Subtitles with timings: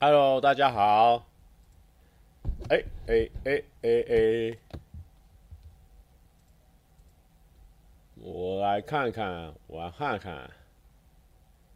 [0.00, 1.26] Hello，大家好。
[2.68, 4.58] 哎哎哎哎哎，
[8.14, 10.48] 我来看看，我来看看。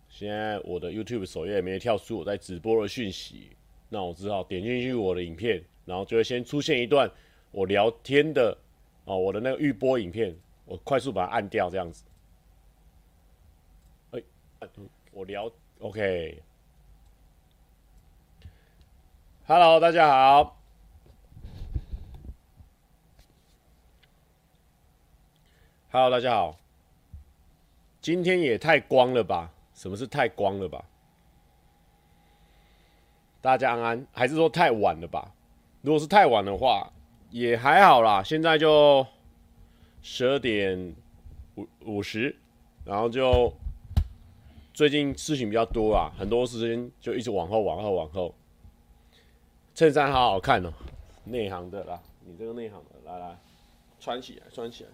[0.08, 3.56] 现在我的 YouTube 首页没跳出我在直播的讯息，
[3.88, 7.10] 那我只好点进去我的影片，然后就会先出现一段
[7.50, 8.56] 我聊天的
[9.04, 10.32] 哦，我的那个预播影片，
[10.64, 12.04] 我快速把它按掉，这样子。
[14.12, 14.22] 哎，
[15.10, 15.50] 我聊
[15.80, 16.40] OK。
[19.54, 20.56] Hello，大家好。
[25.90, 26.58] Hello，大家好。
[28.00, 29.52] 今天也太光了吧？
[29.74, 30.82] 什么是太光了吧？
[33.42, 35.34] 大家安安，还是说太晚了吧？
[35.82, 36.90] 如果是太晚的话，
[37.28, 38.22] 也还好啦。
[38.22, 39.06] 现在就
[40.00, 40.96] 十二点
[41.56, 42.34] 五五十，
[42.86, 43.52] 然后就
[44.72, 48.34] 最近事情比较多啊，很多时间就一直往后、往后、往后。
[49.74, 50.72] 衬衫好好看哦，
[51.24, 53.36] 内行的啦，你这个内行的，来来，
[53.98, 54.90] 穿起来，穿起来。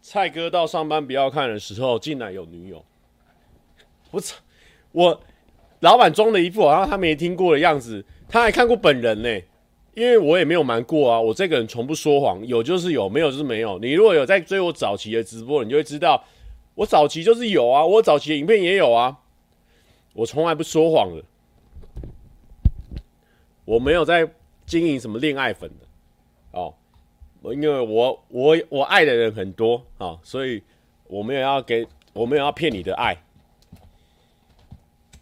[0.00, 2.84] 蔡哥到上班不要看的时候，竟然有女友。
[4.10, 4.36] 我操！
[4.92, 5.20] 我
[5.80, 9.40] 老板装的一副好像他没听过的样子，他还看过本人呢。
[9.94, 13.78] 因为我也没有瞒过啊，我这个人从不说谎，有就是有，没有就是没有。
[13.78, 16.24] 你如果有在追我早期的直播，你就会知道，
[16.74, 19.20] 我早期就是有啊，我早期的影片也有啊，
[20.14, 21.22] 我从来不说谎的。
[23.66, 24.26] 我没有在
[24.64, 25.86] 经营什么恋爱粉的，
[26.52, 26.74] 哦。
[27.52, 30.62] 因为我我我爱的人很多啊、所以
[31.08, 33.14] 我没有要给，我没有要骗你的爱，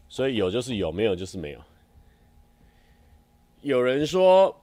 [0.09, 1.61] 所以有就是有，没有就是没有。
[3.63, 4.57] 有人说，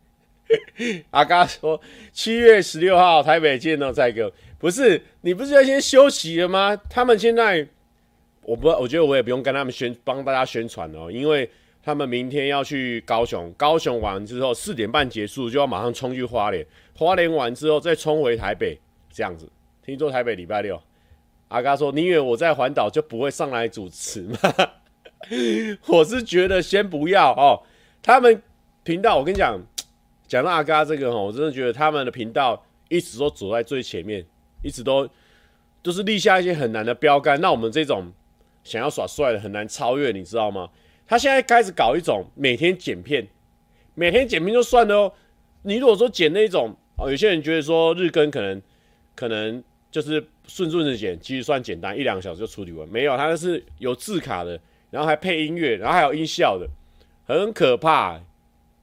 [1.12, 1.80] 阿嘎说
[2.12, 6.76] 七月十六号台北见到蔡哥，不是你不是要先休息了吗？
[6.90, 7.66] 他们现在，
[8.46, 11.48] 我不，我觉得我也不用跟他们宣帮大家宣传哦，因为。
[11.86, 18.76] 他们明天要去高雄，高雄完之后四点半结束，就要马上冲去花莲，花莲完之后再冲回台北，
[19.08, 19.48] 这样子。
[19.84, 20.82] 听说台北礼拜六，
[21.46, 24.36] 阿嘎说：“你以为我在环岛就不会上来主持吗？”
[25.86, 27.62] 我是觉得先不要哦。
[28.02, 28.42] 他们
[28.82, 29.56] 频道，我跟你讲，
[30.26, 34.26] 讲到阿嘎这个哦，我真的觉得他们的频道一直都走在最前面，
[34.60, 35.08] 一直都
[35.82, 37.40] 都是立下一些很难的标杆。
[37.40, 38.12] 那我们这种
[38.66, 40.68] 想要耍帅的很难超越，你知道吗？
[41.06, 43.24] 他现在开始搞一种每天剪片，
[43.94, 45.12] 每天剪片就算了哦。
[45.62, 48.60] 你如果说剪那种哦，有些人觉得说日更可能
[49.14, 52.88] 可能就是顺顺的剪，其实算简单，一两个小时就处理完。
[52.88, 54.60] 没有，他那是有字卡的，
[54.90, 56.68] 然后还配音乐，然后还有音效的，
[57.24, 58.20] 很可怕。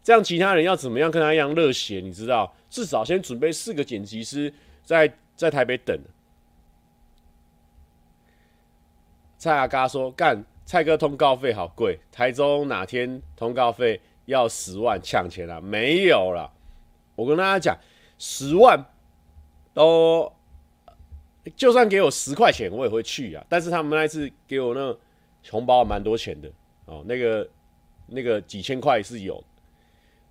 [0.01, 1.99] 这样其他人要怎么样跟他一样热血？
[2.01, 5.97] 你知道，至少先准备四个剪辑师在在台北等。
[9.43, 10.41] 蔡阿嘎说干。
[10.65, 15.59] 蔡哥通告费好贵，台中哪天通告费要十万抢钱了？
[15.59, 16.49] 没有了。
[17.15, 17.77] 我跟大家讲，
[18.17, 18.81] 十万
[19.73, 20.31] 都
[21.57, 23.45] 就算给我十块钱，我也会去啊。
[23.49, 24.97] 但是他们那次给我那
[25.51, 26.49] 红包蛮多钱的
[26.85, 27.45] 哦，那个
[28.07, 29.43] 那个几千块是有，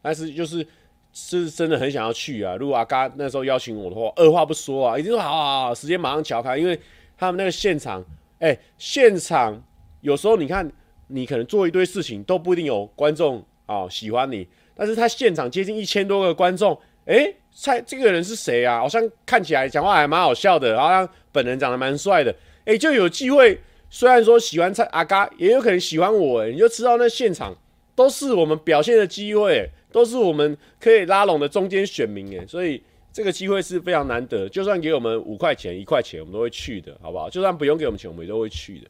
[0.00, 0.66] 但是就是
[1.12, 2.56] 是真的很想要去啊。
[2.56, 6.80] 如果阿嘎那时候邀请我的话，二话不说啊，一定说好好好，时间马上乔开，因为
[7.18, 8.02] 他们那个现场，
[8.42, 9.62] 哎、现场。
[10.00, 10.68] 有时候你看，
[11.06, 14.44] 你可能做一堆事情都不一定有观众啊、哦、喜欢你，
[14.74, 18.80] 但是他现场接近一千多个观众，诶，猜这个人是谁啊？
[18.80, 23.56] 好像看起来讲话还蛮好笑的，好像本人长得蛮帅的，诶，就有机会。
[23.88, 27.56] 虽然说喜欢蔡阿嘎，也有可能喜欢我，你就知道那现场
[27.94, 32.82] 都是我们表现的机会，都是我们可以拉拢的中间选民，诶，所以
[33.12, 34.48] 这个机会是非常难得。
[34.48, 37.28] 就算给我们五块钱、一块钱，我们都会去的，好不好？
[37.28, 38.88] 就算不用给我们钱，我们也都会去的。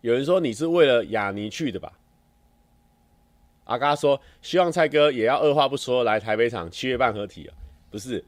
[0.00, 1.92] 有人说你是为了亚尼去的吧？
[3.64, 7.56] 阿嘎说希望蔡哥也要二话不说来台北场七月半合体啊，
[7.90, 8.22] 不是，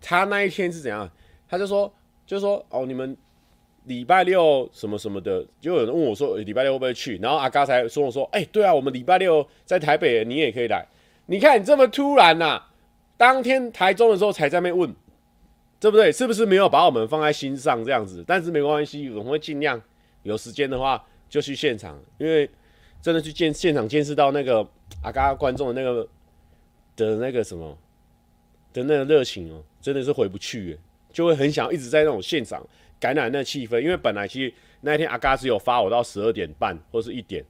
[0.00, 1.08] 他那一天是怎样？
[1.48, 1.92] 他就说，
[2.26, 3.16] 就说哦，你们
[3.84, 7.16] 礼拜六什么什么的，就有人问我说礼拜六会不会去？
[7.18, 10.84] 然后阿嘎才说我说，哎、对啊，我们礼拜六在台北，你也可以来。
[11.26, 12.71] 你看你这么突然呐、啊，
[13.22, 14.92] 当天台中的时候才在那边问，
[15.78, 16.10] 对不对？
[16.10, 18.24] 是不是没有把我们放在心上这样子？
[18.26, 19.80] 但是没关系，我们会尽量
[20.24, 21.00] 有时间的话。
[21.28, 22.50] 就去现场，因为
[23.00, 24.68] 真的去见现场见识到那个
[25.02, 26.06] 阿嘎观众的那个
[26.94, 27.74] 的那个什么
[28.70, 30.78] 的那个热情哦，真的是回不去，
[31.10, 32.62] 就会很想一直在那种现场
[33.00, 33.80] 感染那气氛。
[33.80, 34.52] 因为本来其实
[34.82, 37.42] 那一天阿嘎只有发我到十二点半或是一点，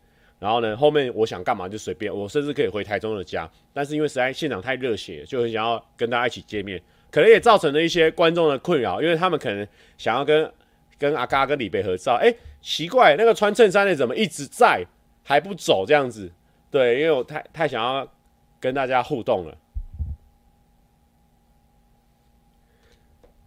[0.43, 9.65] 然后呢后面我想干嘛就随便，我甚至可以回台中的家，但是因为实在现场太热血，就很想要跟大家一起见面，可能也造成了一些观众的困扰，因为他们可能
[9.97, 10.53] 想要跟
[10.99, 14.85] 跟阿嘎跟李贝合照，哎、奇怪，那个穿衬衫的怎么一直在
[15.23, 16.33] 还不走这样子？
[16.73, 18.09] 对，因为我太太想要
[18.59, 19.57] 跟大家互动了。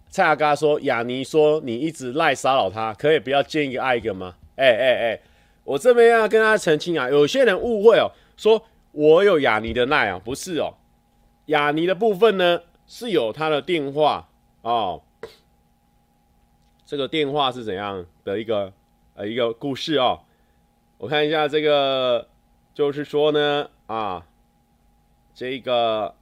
[0.10, 5.20] 蔡阿嘎说：“雅尼说你一直赖骚扰他，可以不要见一个爱一个吗？”哎哎哎，
[5.66, 8.64] 我这边要跟大家澄清啊，有些人误会哦，说
[8.94, 10.76] 我有雅尼的赖啊，不是哦，
[11.48, 14.30] 雅尼的部分呢是有他的电话
[14.62, 15.02] 哦，
[16.86, 18.72] 这个电话是怎样的一个
[19.16, 20.22] 呃一个故事哦？
[20.98, 22.30] 我看一下这个，
[22.74, 24.26] 就是说呢啊，
[25.34, 26.16] 这个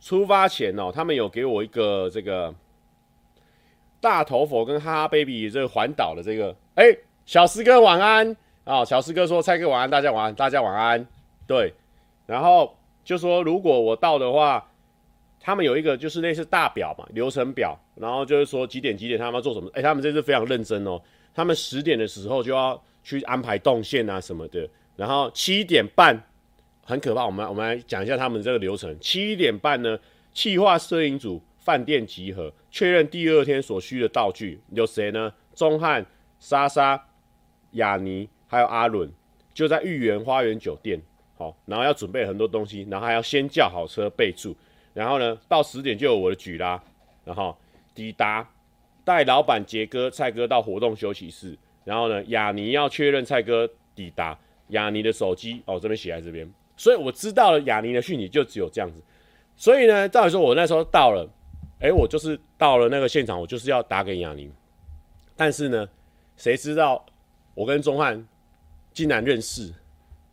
[0.00, 2.54] 出发前哦，他们有给我一个这个。
[4.02, 6.86] 大头佛跟哈哈 baby 这个环岛的这个，哎、
[7.26, 8.34] 小师哥晚安
[8.70, 8.84] 啊！
[8.84, 11.04] 小师哥说蔡哥晚安，大家晚安，大家晚安。
[11.46, 11.74] 对，
[12.26, 14.70] 然后就说如果我到的话，
[15.40, 19.68] 他们有一个就是类似大表嘛，流程表，然后就是说几点几点他们要做什么。
[19.74, 21.00] 哎、他们这次非常认真哦，
[21.34, 26.22] 他们十点的时候就要去安排动线啊什么的，然后七点半
[26.84, 28.96] 很可怕，我们我们来讲一下他们这个流程。
[29.00, 29.98] 七点半呢，
[30.32, 31.42] 企划摄影组。
[31.62, 35.30] 饭店集合，确认第二天所需的道具有谁呢？
[35.54, 36.04] 钟汉、
[36.38, 37.04] 莎莎、
[37.72, 39.08] 雅尼还有阿伦，
[39.54, 41.00] 就在御园花园酒店。
[41.38, 44.54] 好，然后要准备很多东西，然后还要先叫好车备注。
[44.92, 46.82] 然后呢，到十点就有我的举啦。
[47.24, 47.56] 然后
[47.94, 48.46] 抵达，
[49.04, 51.56] 带老板杰哥、蔡哥到活动休息室。
[51.84, 54.36] 然后呢，雅尼要确认蔡哥抵达，
[54.70, 59.00] 雅尼的手机哦，这边写在这边，所以我知道了雅尼的讯息就只有这样子。
[59.56, 61.28] 所以呢，照理说我那时候到了。
[61.82, 64.52] 哎、我就是到了那个现场，我就是要打给亚宁，
[65.34, 65.88] 但是呢，
[66.36, 67.02] 谁知道
[67.54, 68.22] 我跟钟汉
[68.92, 69.72] 竟然认识，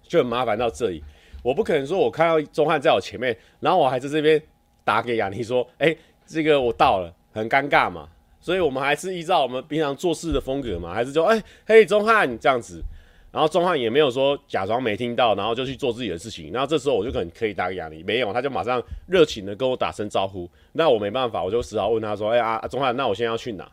[0.04, 1.04] 就很麻烦到这里。
[1.44, 4.42] 我不可能说我看到钟汉在我前面，然后我还在这边
[4.84, 5.96] 打给亚尼说，哎、
[6.26, 8.10] 这个我到了，很尴尬嘛。
[8.40, 12.82] 所以我们还是依照我们平常做事的风格嘛，还是说，哎、嘿，钟汉这样子。
[13.30, 16.52] 然后钟汉也没有说假装没听到，然后就去做自己的事情。
[16.52, 20.50] 然后这时候我就可能可以打给亚尼，没有，他就马上热情的跟我打声招呼。
[20.72, 23.70] 那我没办法，我就只好问他说：“哎、欸、啊，钟汉，那我现在要去哪？”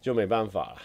[0.00, 0.76] 就没办法了。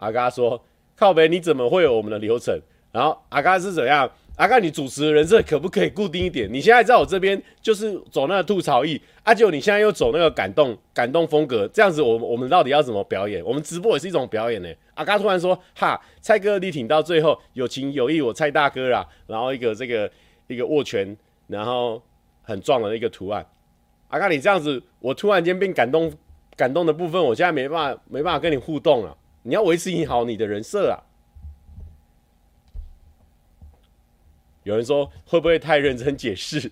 [0.00, 0.62] 阿嘎说
[0.96, 2.60] ：“靠北，你怎么会有我们的流程？”
[2.92, 4.10] 然后阿嘎是怎样？
[4.36, 6.50] 阿嘎，你主持的人设可不可以固定一点？
[6.50, 13.44] 你现在在我这边就是走那个吐槽艺，阿、啊、九你现在又走那个感动感动风格，这样子我我们到底要怎么表演？
[13.44, 14.68] 我们直播也是一种表演呢。
[14.94, 20.10] 阿嘎突然说：“哈，蔡哥你挺到最后，有情有义，我蔡大哥啦。”然后一个这个
[20.46, 21.14] 一个握拳，
[21.48, 22.02] 然后
[22.40, 23.46] 很壮的一个图案。
[24.08, 26.10] 阿嘎，你这样子，我突然间变感动
[26.56, 29.14] 感动的部分，我现在没办法没办法跟你互动了。
[29.42, 31.02] 你要维持你好你的人设啊。
[34.62, 36.70] 有人说会不会太认真解释？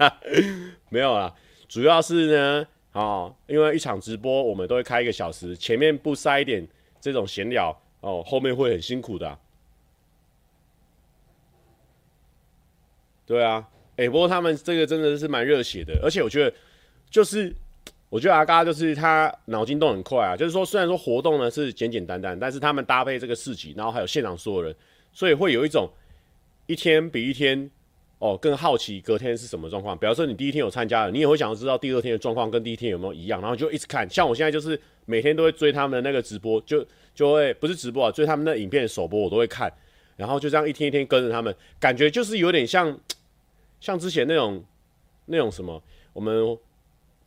[0.88, 1.34] 没有啦，
[1.68, 6.66] 主要是呢，哦，因为一场直播我们都会开一个小时，前面不塞一点
[7.00, 9.38] 这种闲聊哦，后面会很辛苦的啊。
[13.26, 16.54] 对啊，哎，不过他们这个真的是蛮热血的，而且我觉得
[17.10, 17.54] 就是，
[18.12, 24.76] 我觉得阿嘎就是他脑筋动很快啊，就是说虽然说活动呢是简简单单，但是他们搭配这个市集，然后还有现场所有人，
[25.14, 25.88] 所以会有一种。
[26.66, 27.68] 一天比一天
[28.18, 29.98] 哦更好奇，隔天是什么状况？
[29.98, 34.08] 比方说你第一天有参加了，你也会想要知道第二天的状况跟第一天有没有一样，然后就一直看。
[34.08, 39.70] 像我现在就是每天都会追他们的那个直播，就就会不是直播啊，追他们的影片首播我都会看，
[40.16, 42.96] 然后就这样一天一天跟着他们，感觉就是有点像
[43.80, 44.62] 像之前那种
[45.26, 45.82] 那种什么，
[46.12, 46.56] 我们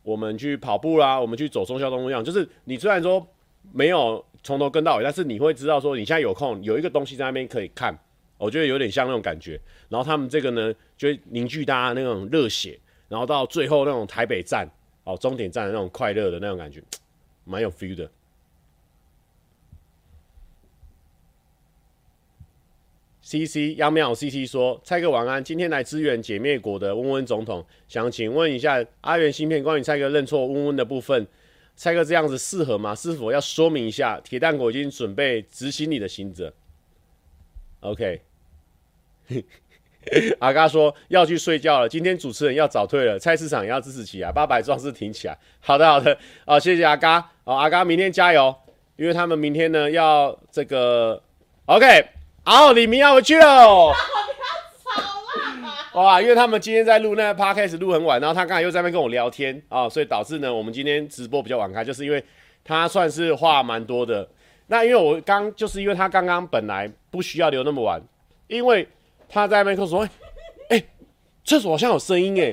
[0.06, 3.28] 我们去跑步啦，我们去走松孝东路一样，就是你虽然说
[3.74, 7.98] 没有从头跟到尾，但是你会知道说你现在有空有一个东西在那边可以看。
[8.38, 14.68] 我觉得有点像那种感觉，然后他们这个呢，就凝聚大家那种热血，然后到最后那种台北站
[15.06, 16.84] 哦，终点站的那种快乐的那种感觉，
[17.46, 18.12] 蛮有 feel 的。
[23.26, 31.26] C C 央庙 C C 说：“蔡哥晚安，今天来支援解灭国的温温总统，想请问一下阿元芯片关于蔡哥认错温温的部分，
[31.76, 32.94] 蔡哥这样子适合吗？
[32.94, 34.22] 是否要说明一下？
[34.24, 36.54] 铁蛋国已经准备执行你的行者。”
[37.82, 38.22] OK，
[40.38, 41.90] 阿嘎说要去睡觉了。
[41.90, 45.36] 今天主持人要早退了，菜市场也要支持起来，八百壮士挺起来。
[45.62, 46.16] 好的，好的，
[46.46, 47.20] 好，谢谢阿嘎。
[47.44, 48.56] 好，阿嘎明天加油，
[48.98, 51.20] 因为他们明天呢要这个
[51.66, 52.06] OK。
[52.48, 53.92] 好，李明要回去 了。
[55.94, 62.24] 哇，因为他们今天在录那个 Podcast 录很晚，然后他刚才又在那边跟我聊天啊，所以导致呢我们今天直播比较晚开，就是因为
[62.64, 64.28] 他算是话蛮多的。
[64.68, 68.00] 那因为我刚就是因为他刚刚本来不需要留那么晚，
[68.48, 68.88] 因为
[69.28, 70.02] 他在那边说
[70.70, 70.86] ：“哎、欸，
[71.44, 72.52] 厕、欸、所好像有声音哎。”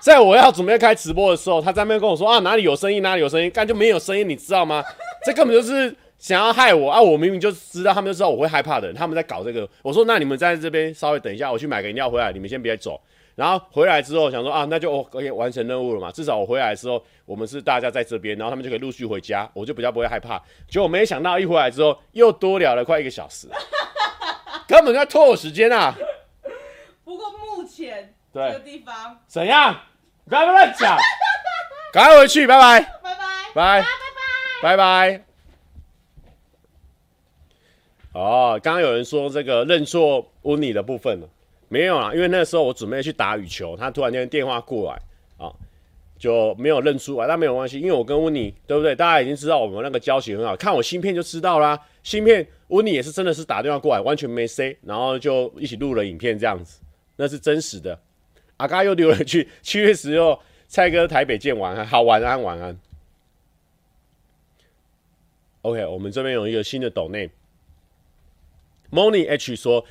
[0.00, 4.82] 在我要准备开直播的时候，他在那边跟我说啊，哪里有声音，哪里有声音，干就没有声音，你知道吗？
[5.26, 5.94] 这根本就是
[6.24, 6.98] 想要害我啊！
[6.98, 9.68] 我明明就知道，他们就知道我会害怕的人，他们在搞这个。
[9.82, 12.98] 我说那你们在这边稍微等一下，我去买个饮料回来，你们先别走。
[13.34, 20.42] 然后回来之后想说啊，那就哦可以完成任务了嘛，至少我回来的时候，我们是大家在这边，然后他们就可以陆续回家，我就比较不会害怕。
[20.66, 23.46] 结果没想到一回来之后，又多聊了快一个小时，
[24.66, 25.94] 根本在拖我时间啊！
[27.04, 29.78] 不过目前这个地方怎样？
[30.26, 30.96] 不要乱讲，
[31.92, 33.86] 赶快回去，拜拜，拜拜，拜拜，
[34.62, 35.23] 拜拜。
[38.14, 41.28] 哦，刚刚有人说这个认错温妮的部分了，
[41.68, 45.02] 没有啦，因为那时候我准备去打羽球，他突然间电话过来
[45.36, 45.52] 啊，
[46.16, 48.94] 就没有认出来，但没有关系，因为我跟温妮对不对？
[48.94, 51.78] 大家已经知道我们那个交情很好，看我芯片就知道啦。
[52.04, 56.80] 芯片温妮也是真的是打电话过来，完全没 say，然后就一起录了影片这样子，
[57.16, 57.98] 那是真实的。
[58.58, 62.78] 阿嘎又留了一句：“七月十六，蔡哥台北见，晚安，好，晚安，晚安。”
[65.62, 67.28] OK，我们这边有一个新的抖内
[68.90, 69.84] ，Moni H 说：“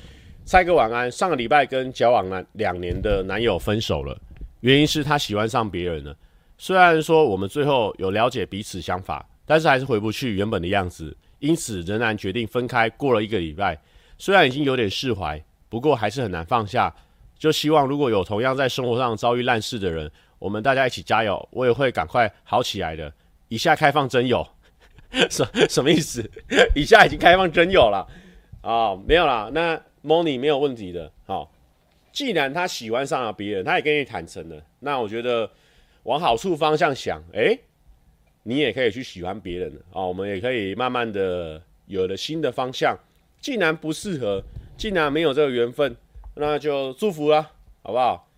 [0.44, 4.18] 蔡哥晚安，上个礼拜跟交往了两年的男友分手了，
[4.60, 6.16] 原因是他喜欢上别人了。
[6.58, 12.88] 虽然说我们最后有了解彼此想法，但是还是回不去原本的样子，因此仍然决定分开。
[12.90, 13.78] 过了一个礼拜，
[14.18, 16.94] 虽然已经有点释怀，不过还是很难放下。”
[17.36, 23.12] 就希望如果有同样在生活上遭遇烂事的人，我们大家一起加油，我也会赶快好起来的。
[23.48, 24.46] 以下开放真友，
[25.28, 26.24] 什什么意思？
[26.74, 28.06] 以下已经开放真友了、
[28.64, 29.50] 哦，没有啦。
[29.52, 31.12] 那 Moni 没有问题的。
[31.26, 31.52] 好、
[32.12, 35.48] 既然他喜欢上了别人，他也跟你坦诚了，那我觉得
[36.04, 37.60] 往好处方向想，诶，
[38.42, 42.98] 你也可以去喜欢别人啊、我们也可以慢慢的有了新的方向。
[43.40, 44.42] 既然不适合，
[44.76, 45.94] 既然没有这个缘分。
[46.36, 47.52] 那就祝福了，
[47.84, 48.28] 好不好？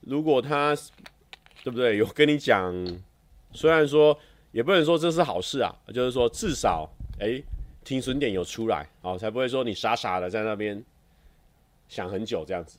[0.00, 0.76] 如果他
[1.62, 2.70] 对不对有跟你讲，
[3.54, 4.14] 虽然说
[4.52, 6.86] 也不能说这是好事啊，就是说至少
[7.18, 7.42] 哎，
[7.84, 10.82] 停损点有出来，好，才不会说你傻傻的在那边
[11.86, 12.78] 想很久这样子。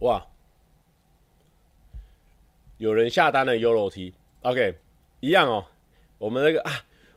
[0.00, 0.24] 哇，
[2.76, 4.78] 有人下单了 YOLOT，OK，
[5.18, 5.66] 一样哦。
[6.18, 6.70] 我们那个啊，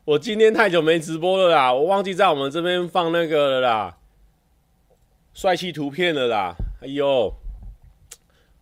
[0.03, 3.97] 我今天太久没直播了啦，我忘记在我们这边放那个了啦，
[5.35, 6.55] 帅气图片了啦。
[6.81, 7.31] 哎呦，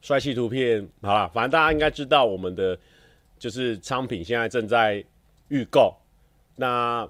[0.01, 2.77] 帅气图片，好了，反正大家应该知道我们的
[3.38, 5.03] 就是商品现在正在
[5.50, 5.96] 预购。
[6.56, 7.08] 那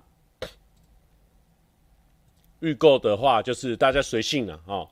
[2.60, 4.90] 预购的话，就是大家随性了哦。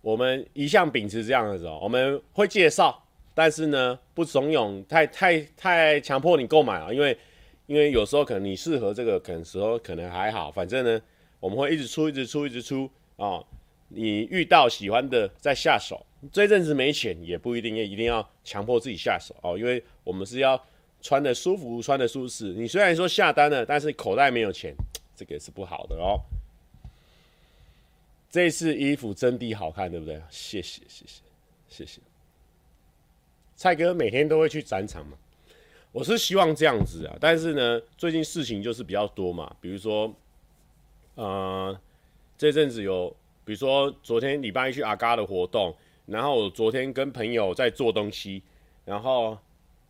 [0.00, 3.02] 我们一向秉持这样的哦，我们会介绍，
[3.34, 7.18] 但是呢，不怂恿太太太强迫你购买啊，因为。
[7.68, 10.98] 因为有时候可能你适合这个，可能时候可能还好，反正呢，
[11.38, 12.86] 我们会一直出，一直出，一直出
[13.16, 13.46] 啊、哦。
[13.88, 20.60] 你遇到喜欢的再下手，这阵子没钱也不一定要一定要强迫自己下手哦，因为我们是要
[21.00, 22.52] 穿得舒服，穿得舒适。
[22.54, 24.74] 你虽然说下单了，但是口袋没有钱，
[25.16, 26.18] 这个也是不好的哦。
[28.30, 30.20] 这次衣服真的好看，对不对？
[30.28, 31.22] 谢谢，谢谢，
[31.68, 32.00] 谢谢。
[33.56, 35.16] 蔡哥每天都会去展场嘛。
[35.90, 40.14] 我是希望这样子啊，但是呢，最近事情就是比较多嘛，比如说，
[41.14, 41.80] 呃，
[42.36, 43.08] 这阵子有，
[43.44, 45.74] 比如说昨天礼拜一去阿嘎的活动，
[46.08, 48.42] 然后我昨天跟朋友在做东西，
[48.84, 49.38] 然后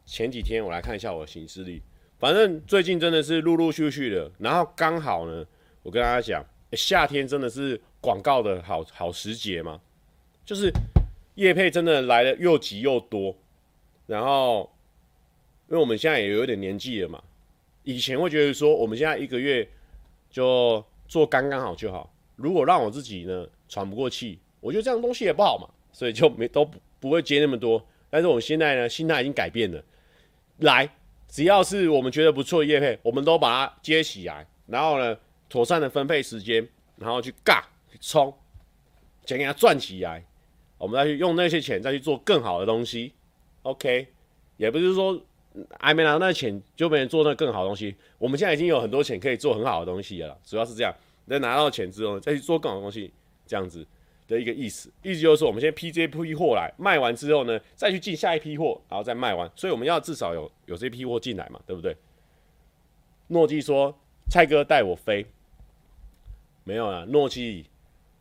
[0.04, 1.80] 前几天我来看一下我的行事历，
[2.18, 5.46] 反正最近真的是陆陆续续的，然后刚好呢，
[5.82, 9.80] 我跟大家讲，夏天真的是广告的好好时节嘛，
[10.44, 10.70] 就是
[11.36, 13.36] 叶配真的来的又急又多，
[14.06, 14.70] 然后。
[15.70, 17.22] 因为我们现在也有点年纪了嘛，
[17.82, 19.68] 以前会觉得说我们现在一个月
[20.30, 22.10] 就做刚刚好就好。
[22.36, 27.84] 如果让我自己呢喘不过气，我觉得这样东西也不好嘛，所以就没都不不会接那么多。
[28.08, 29.82] 但是我们现在呢心态已经改变了，
[30.58, 30.88] 来，
[31.26, 38.32] 只要是我们觉得不错的业配，我们都把它接起来，然后呢妥善的分配时间，然后去尬去冲，
[39.26, 40.24] 钱给它赚起来，
[40.78, 43.12] 我们再去用那些钱再去做更好的东西。
[43.62, 44.06] OK，
[44.56, 45.20] 也不是说。
[45.80, 47.96] 还没拿到那钱，就没人做那更好的东西。
[48.18, 50.94] 我们现在已经有很多钱可以做很好的东西了，主要是这样。
[51.26, 53.12] 等拿到钱之后，再去做更好的东西，
[53.44, 53.84] 这样子
[54.28, 54.92] 的一个意思。
[55.02, 59.50] 意思就是说，我们先批这批货来，卖完之后呢，再去进下一批货，然后再卖完。
[59.56, 61.96] 所以我们要至少有有这批货进来嘛，对不对？
[63.26, 63.98] 诺基说
[64.30, 65.26] ：“蔡哥带我飞。”
[66.62, 67.66] 没有啊，诺基，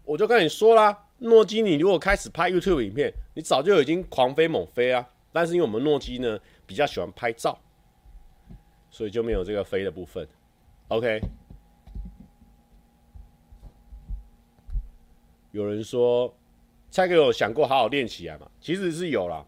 [0.05, 5.07] 我就跟你说啦，诺基，你如果开始拍 YouTube 影片，你早就已经狂飞猛飞啊。
[5.31, 6.39] 但是因为我们诺基呢。
[6.67, 7.57] 比较喜欢拍照，
[8.91, 10.27] 所以就没有这个飞的部分。
[10.89, 11.21] OK，
[15.57, 16.31] 有人说
[16.91, 18.47] 蔡哥有想过好好练起来嘛？
[18.61, 19.43] 其实是有啦。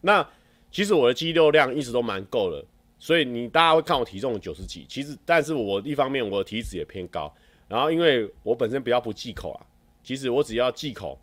[0.00, 0.26] 那
[0.70, 2.64] 其实我的肌肉量一直都蛮够的，
[2.98, 7.30] 所以你大家会看我体重九十几，其实但是我一方面我的体脂也偏高，
[7.68, 9.60] 然后因为我本身比较不忌口啊，
[10.02, 11.20] 其实我只要忌口，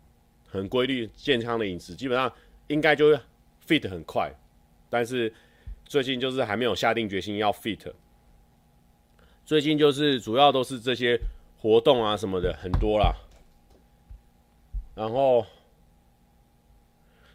[0.48, 2.32] 很规律健康的饮食，基本上
[2.68, 3.20] 应该就会
[3.66, 4.32] fit 很快。
[4.88, 5.34] 但是
[5.84, 7.92] 最近就是还没有下定决心要 fit。
[9.44, 11.18] 最近就是主要都是这些
[11.58, 13.12] 活动啊什么的很多啦。
[14.98, 15.46] 然后，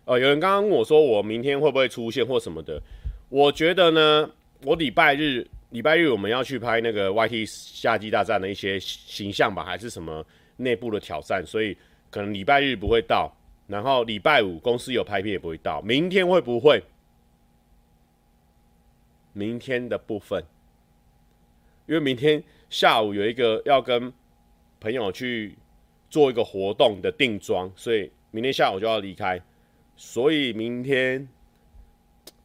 [0.04, 2.82] 哦，有人刚刚问我说我明天会不会出现或什么的？
[3.30, 4.30] 我觉得呢，
[4.64, 10.26] 我礼拜日礼拜日我们要去拍那个 YT 夏季大战的一些形象吧，还是什么
[10.58, 11.78] 内部的挑战，所以。
[12.12, 15.82] 可能礼拜日不会到，然后礼拜五公司有拍片也不会到。
[15.82, 16.80] 明天会不会？
[19.34, 20.46] 明天的部分，
[21.88, 24.14] 因为明天下午有一个要跟
[24.80, 25.58] 朋友去
[26.14, 29.42] 做一个活动的定妆，所以明天下午就要离开，
[29.96, 31.28] 所以明天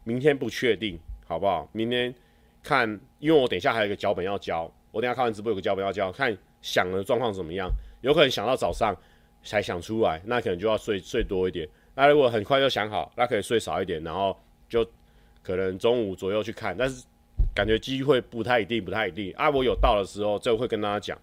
[0.04, 1.68] 明天不确定，好不好？
[1.72, 2.14] 明天
[2.62, 7.70] 看，因为我等一下还有一个脚本要交，我等下看完直播有个脚本要交，看想的状况怎么样，
[8.00, 8.96] 有可能想到早上。
[9.44, 11.66] 才想出来，那可能就要睡睡多一点。
[11.94, 14.36] 那如果很快就想好，那可以睡少一点，然后
[14.68, 14.84] 就
[15.44, 16.76] 可能中午左右去看。
[16.76, 17.06] 但是
[17.54, 19.32] 感觉机会不太一定，不太一定。
[19.36, 21.16] 啊，我有到的时候就会跟大家讲。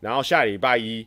[0.00, 1.06] 然后下礼拜一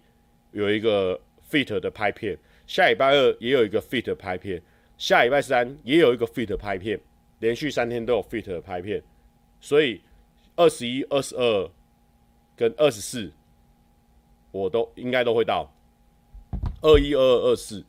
[0.56, 1.20] 有一个
[1.52, 4.62] fit 的拍片，下礼拜二也有一个 fit 的拍片，
[4.98, 6.98] 下礼拜三也有一个 fit 的拍片，
[7.40, 9.04] 连续三天都有 fit 的拍片。
[9.60, 10.02] 所以
[10.56, 11.70] 二十一、二十二
[12.56, 13.30] 跟二十四，
[14.52, 15.70] 我都应该都会到。
[16.82, 17.84] 二一、二二、二四，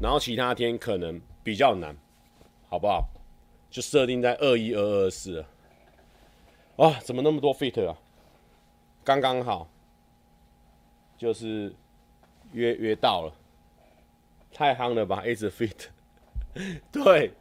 [0.00, 1.96] 然后其他天可能比较难，
[2.68, 3.08] 好不好？
[3.70, 5.44] 就设定在二一、二二、二四。
[6.76, 7.96] 哇，怎么那么多 fit 啊？
[9.04, 9.70] 刚刚好，
[11.16, 11.72] 就是
[12.52, 13.32] 约约到了，
[14.52, 15.26] 太夯了吧？
[15.26, 15.88] 一直 fit，
[16.92, 17.32] 对，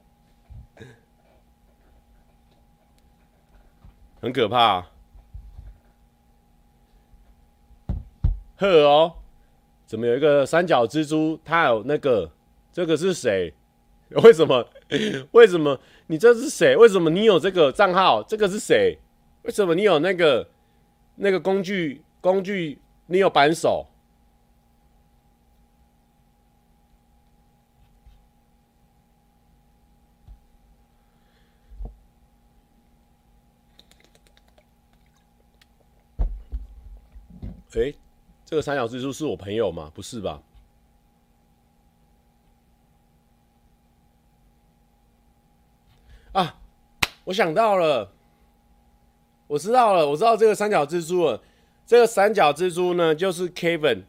[4.20, 4.92] 很可怕啊。
[8.58, 9.16] 呵哦。
[9.86, 11.38] 怎么有一个三角蜘蛛？
[11.44, 12.32] 它有那个，
[12.72, 13.54] 这个是谁？
[14.24, 14.66] 为什么？
[15.32, 16.78] 为什么你这是谁？
[16.78, 18.24] 为什么你有这个账号？
[18.24, 18.98] 这个是谁？
[19.42, 20.50] 为什么你有那个
[21.16, 22.02] 那个工具？
[22.22, 23.86] 工具你有扳手？
[37.80, 37.96] 诶。
[38.44, 39.90] 这个三角蜘蛛是我朋友吗？
[39.96, 40.42] 不是吧？
[46.34, 46.60] 啊，
[47.24, 48.12] 我想到了，
[49.48, 51.42] 我知道了，我知道这个三角蜘蛛了。
[51.86, 54.04] 这个三角蜘蛛呢，就是 Kevin，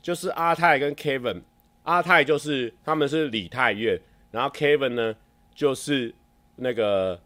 [0.00, 1.42] 就是阿泰跟 Kevin。
[1.82, 5.16] 阿泰就是他们是李泰院，然后 Kevin 呢，
[5.54, 6.14] 就是
[6.56, 7.20] 那个。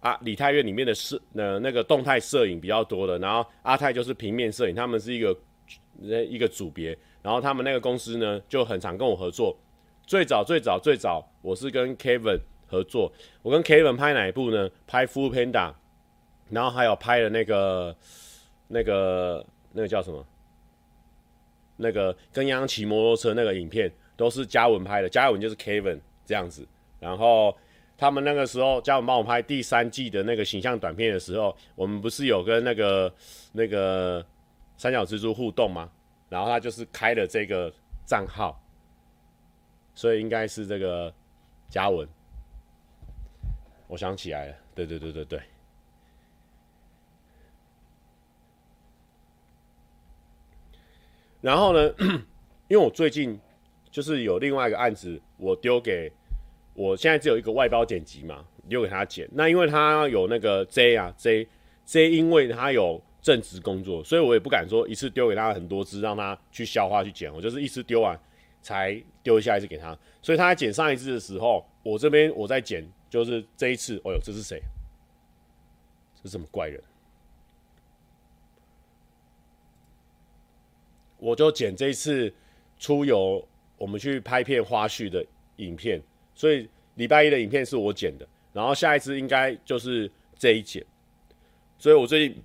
[0.00, 5.36] 啊，李泰院里面的摄呃那个动态摄影比较多的，然后阿泰就是平面摄影，他们是一个
[6.00, 9.56] 一个组别，然后他们那个公司呢就很常跟我合作。
[10.06, 14.70] 最早最早最早，我是跟 Kevin 合作，我跟 Kevin 拍哪一部呢？
[14.86, 15.74] 拍 Full Panda
[16.48, 17.96] 然后还有拍的那个
[18.68, 20.24] 那个那个叫什么？
[21.76, 26.64] 那个跟洋洋骑摩托车那个影片都是嘉文拍的，嘉文就是 Kevin 这样子，
[27.00, 27.52] 然后。
[27.98, 33.12] 他们那个时候叫我帮我拍第三季的那个形象短片的时候，我们不是有跟那个
[33.50, 34.24] 那个
[34.76, 35.90] 三角蜘蛛互动吗？
[36.28, 37.72] 然后他就是开了这个
[38.06, 38.56] 账号，
[39.96, 41.12] 所以应该是这个
[41.68, 42.08] 嘉文。
[43.88, 45.42] 我想起来了，对对对对对。
[51.40, 51.92] 然后呢，
[52.68, 53.40] 因为我最近
[53.90, 56.12] 就是有另外一个案子，我丢给。
[56.78, 59.28] 我现在只有一个外包剪辑嘛，丢给他剪。
[59.32, 61.48] 那因为他有那个 J 啊 J
[61.84, 67.34] J，因为他有正职工作，所以我也不敢说一次丢给他很多支让他去消化去剪。
[67.34, 68.16] 我就是一次丢完
[68.62, 69.98] 才丢下一次给他。
[70.22, 74.00] 所以他在剪上一次的时候，我这边我在剪，就是这一次。
[74.04, 74.62] 哦呦，这是谁？
[76.14, 76.80] 这是什么怪人？
[81.18, 82.32] 我就剪这一次
[82.78, 83.44] 出游，
[83.76, 86.00] 我们去拍片花絮的影片。
[86.38, 90.86] 所以礼拜一的影片是我剪的，然后下一次应该就是这一剪。
[91.76, 92.42] 所以我最近，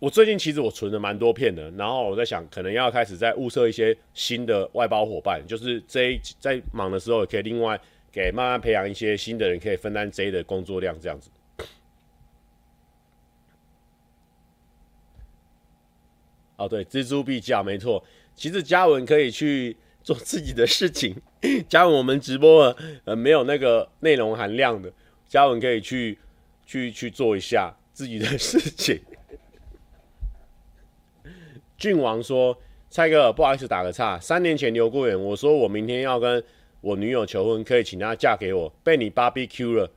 [0.00, 11.30] 我最近其实我存了蛮多片的，然后我在想，可能要开始再物色一些新的外包伙伴，就是这一在忙的时候，也可以另外给慢慢培养一些新的人，可以分担 J 的工作量，这样子。
[16.56, 18.04] 哦，对，蜘蛛必较，没错。
[18.34, 21.14] 其实嘉文可以去做自己的事情。
[21.68, 24.92] 嘉文，我们直播呃没有那个内容含量的，
[25.26, 26.18] 嘉文可以去
[26.64, 29.00] 去去做一下自己的事情。
[31.76, 32.56] 郡王说
[32.88, 36.42] ：“蔡哥，不好意思打个岔，三年前留过言，我说我明天要跟
[36.80, 39.90] 我女友求婚，可以请她嫁给我，被你 BBQ 了。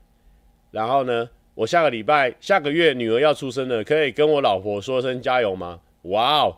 [0.72, 5.80] 然后呢，我下个礼拜、下个月女儿要出生了，可以跟我老婆说声加油吗？
[6.04, 6.58] 哇哦！”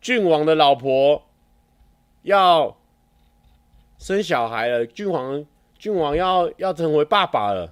[0.00, 1.26] 郡王的老婆
[2.22, 2.79] 要
[4.00, 5.44] 生小孩了，郡王
[5.78, 7.70] 郡王要要成为爸爸了，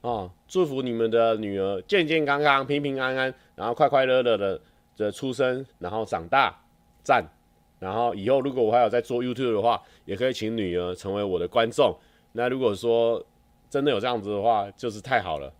[0.00, 4.58] 哦，祝福你们的女儿健健康康、平平安安，然后快快乐乐的
[4.96, 6.58] 的出生，然后长大，
[7.02, 7.22] 赞。
[7.78, 11.94] 然后以后如果我还有在做 YouTube 的话，也可以请女儿成为我的观众。
[12.32, 13.22] 那如果说
[13.68, 15.52] 真的有这样子的话，就是太好了。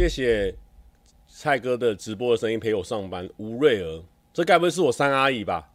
[0.00, 0.54] 谢谢
[1.28, 3.28] 蔡哥的直播的声音陪我上班。
[3.36, 5.70] 吴瑞儿，这该不会是我三阿姨吧？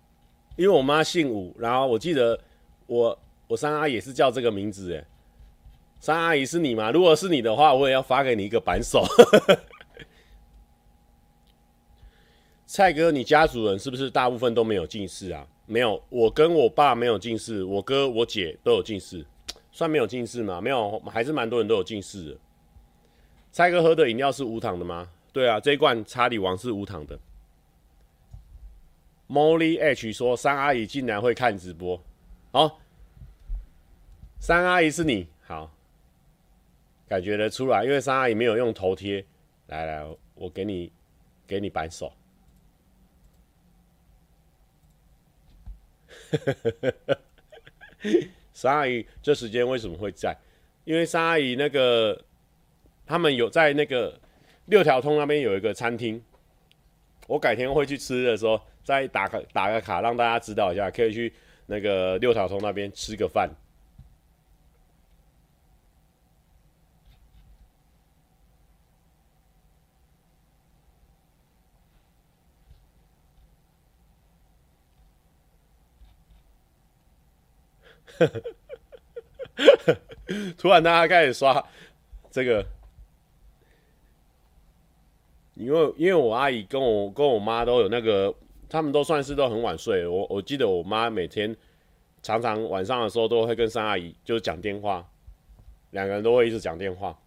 [0.55, 2.39] 因为我妈姓吴，然后我记得
[2.88, 5.05] 我我三阿姨也是叫这个名字诶。
[5.99, 6.89] 三阿姨是你吗？
[6.89, 9.05] 如果是你的话，我也要发给你一个扳手。
[12.65, 15.45] 蔡哥，你家族人是不是大部分都没有近视啊？
[15.67, 19.23] 没有，我跟我爸没有近视，我哥我姐都有近视，
[19.71, 20.59] 算没有近视吗？
[20.59, 22.38] 没有，还是蛮多人都有近视的。
[23.56, 25.10] 蔡哥喝的饮料是无糖的吗？
[25.32, 27.18] 对啊，这一罐查理王是无糖的。
[29.30, 32.04] Molly H 说：“三阿姨竟然会看直播，
[32.52, 32.82] 好，
[34.41, 35.72] 三阿姨是你好，
[37.08, 39.26] 感觉得出来，因为三阿姨没有用头贴。
[39.68, 40.91] 来来，我给你
[41.48, 42.12] 给你扳手。
[48.52, 50.38] 三阿姨这时间为什么会在？
[50.84, 52.22] 因为三阿姨那个。”
[53.08, 54.20] 他们有在那个
[54.65, 56.22] 六条通那边有一个餐厅，
[57.28, 61.32] 我改天会去吃的时候再打个打个卡，让大家知道一下，可以去
[61.68, 63.50] 那个六条通那边吃个饭。
[80.58, 81.63] 突然大家开始刷
[82.32, 82.65] 这个。
[85.56, 88.36] 因为因为我阿姨跟我跟我妈都有那个，
[88.70, 90.06] 他们都算是都很晚睡。
[90.06, 91.56] 我我记得我妈每天
[92.22, 95.08] 常常晚上的时候都会跟三阿姨就讲电话，
[95.91, 97.18] 两个人都会一直讲电话。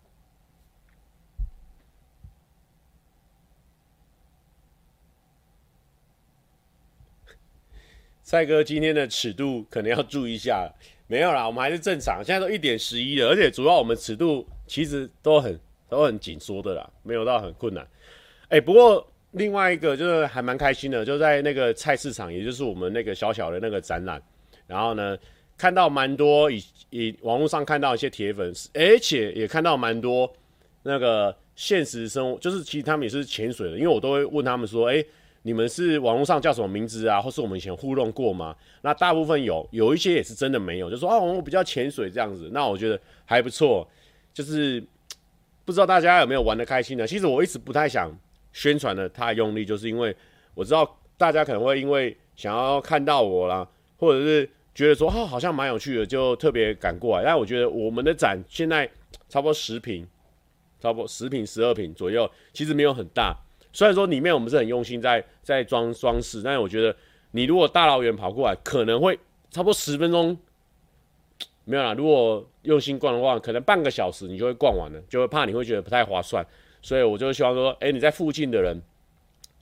[8.22, 10.70] 蔡哥今天的尺度可能要注意一下，
[11.06, 12.22] 没有啦，我们还是正常。
[12.22, 17.88] 现在都一点十一了，而且主要我们尺度其实都很都很紧缩的啦，没有到很困难。
[18.48, 24.20] 哎、不过另外一个就是还蛮开心的，就在那个菜市场，也就是我们那个小小的那个展览，
[24.66, 25.16] 然后呢，
[25.56, 30.32] 看到蛮多以以网络上看到一些铁粉，而且也看到蛮多
[30.82, 35.04] 那个现实生活，就是其实他们也是潜水的，因为我都会问他们说，哎、
[35.42, 38.56] 你们是网络上叫什么名字啊，或是我们以前互动过吗？
[38.80, 43.86] 那大部分有，有一些也是真的没有，就说啊，我比较潜水这样子，那我觉得还不错，
[44.32, 44.82] 就是
[45.66, 47.06] 不知道大家有没有玩得开心呢？
[47.06, 48.10] 其实我一直不太想。
[48.52, 50.14] 宣传的太用力，就是因为
[50.54, 57.24] 我知道大家可能会因为想要看到我啦，或者是觉得说啊好像蛮有趣的，就特别赶过来。
[57.24, 58.88] 但我觉得我们的展现在
[59.28, 60.06] 差不多十平，
[60.80, 63.36] 差不多十平十二平左右，其实没有很大。
[63.72, 66.94] 虽然说里面我们是很用心在在装装饰，但是我觉得
[67.32, 69.18] 你如果大老远跑过来，可能会
[69.50, 70.36] 差不多十分钟
[71.64, 71.92] 没有啦。
[71.92, 76.44] 如果用心逛的话，可能半个小时你就会逛完了，就会怕你会觉得不太划算。
[76.82, 78.80] 所以我就希望说，哎、你在附近的人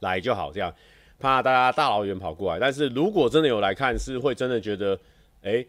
[0.00, 0.74] 来就好，这样
[1.18, 2.58] 怕大家大老远跑过来。
[2.58, 4.98] 但是如果真的有来看，是会真的觉得，
[5.42, 5.64] 哎、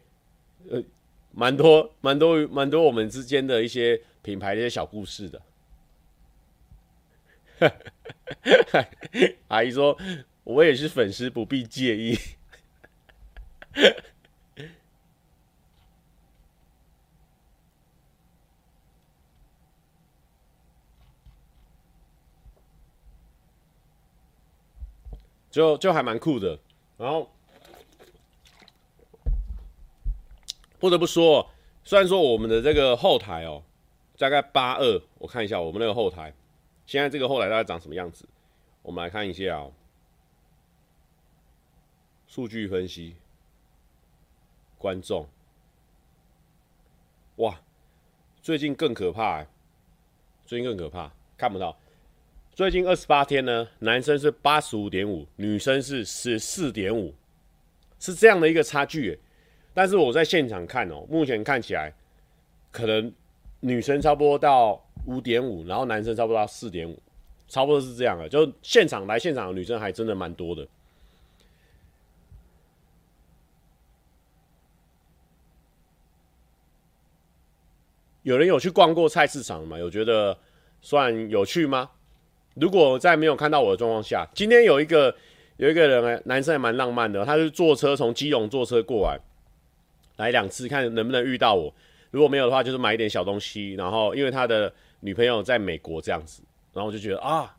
[0.69, 0.83] 呃，
[1.31, 5.41] 蛮多蛮多蛮多我们之间的一些品牌的一些小故事的。
[9.47, 9.97] 阿姨说，
[10.43, 12.17] 我也是粉丝，不必介意。
[25.49, 26.59] 就就还蛮酷的，
[26.97, 27.29] 然后
[30.79, 31.49] 不得不说，
[31.83, 33.63] 虽然说我们的这个后台哦，
[34.17, 36.33] 大概八二，我看一下我们那个后台，
[36.85, 38.27] 现在这个后台大概长什么样子？
[38.81, 39.73] 我们来看一下哦。
[42.27, 43.15] 数据分析，
[44.77, 45.27] 观众，
[47.37, 47.59] 哇，
[48.41, 49.47] 最近更可怕欸，
[50.45, 51.75] 最近更可怕，看不到。
[52.57, 57.13] 最近二十八天呢，男生是八十五点五，女生是十四点五，
[57.99, 59.19] 是这样的一个差距。
[59.75, 61.93] 但是我在现场看哦，目前看起来，
[62.71, 63.13] 可能
[63.59, 66.99] 女生差不多到五点五，然后男生差不多到四点五，
[67.47, 68.27] 差不多是这样的。
[68.27, 70.67] 就现场来现场的女生还真的蛮多的。
[78.23, 79.77] 有人有去逛过菜市场吗？
[79.77, 80.35] 有觉得
[80.81, 81.91] 算有趣吗？
[82.59, 85.15] 如果在没有看到我的状况下，今天有一个
[85.57, 89.19] 有一个人，男生还蛮浪漫的，他是坐车从基隆坐车过来。
[90.17, 91.71] 来两次看能不能遇到我，
[92.09, 93.75] 如果没有的话，就是买一点小东西。
[93.75, 96.41] 然后因为他的女朋友在美国这样子，
[96.73, 97.55] 然后我就觉得啊，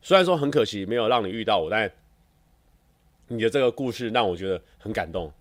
[0.00, 1.90] 虽然说很可惜没有让你遇到我，但
[3.26, 5.32] 你的这个故事让我觉得很感动。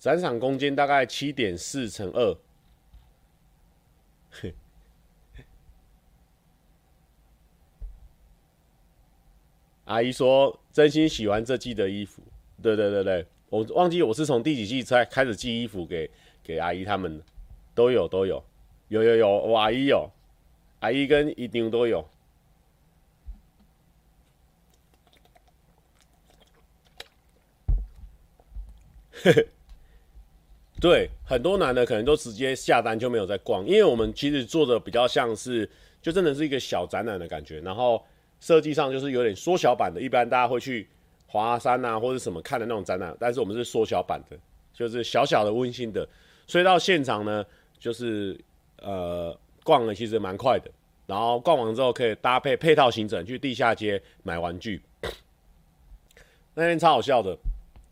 [0.00, 2.36] 展场空间大概七点四乘二。
[9.84, 12.22] 阿姨说：“真心喜欢这季的衣服。”
[12.62, 16.10] 对对对对，我忘记我是从第几季才开始寄衣服给
[16.42, 17.22] 给阿姨他们，
[17.74, 18.42] 都有都有，
[18.88, 20.10] 有有有，我阿姨有，
[20.80, 22.08] 阿姨跟姨娘都有。
[30.80, 35.68] 对，很多男的可能都直接下单就没有再逛，因为我们其实做的比较像是，
[36.00, 38.02] 就真的是一个小展览的感觉，然后
[38.40, 40.88] 设计上就是有点缩小版的，一般大家会去
[41.26, 44.38] 华山啊或者什么看的那种展览，但是我们是缩小版的，
[44.72, 46.08] 就是小小的温馨的，
[46.46, 47.44] 所以到现场呢，
[47.78, 48.34] 就是
[48.80, 50.70] 呃逛了其实蛮快的，
[51.06, 54.80] 然后逛完之后可以搭配配套行程去地下街买玩具，
[56.54, 57.36] 那天超好笑的，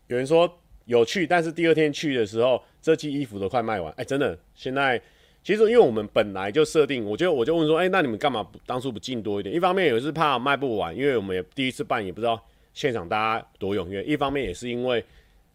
[0.07, 0.51] 有人说。
[0.85, 3.93] 有趣，但是第二天去的时候，这季衣服都快卖完。
[3.97, 5.01] 哎，真的，现在
[5.43, 9.53] 其实因为我们本来就设定，我就我就问说，哎，那你们干嘛不当初不进多一点？
[9.55, 12.41] 一方面也是怕卖不完，因为我们也第一次办，也不知道
[12.73, 14.03] 现场大家多踊跃。
[14.03, 15.03] 一方面也是因为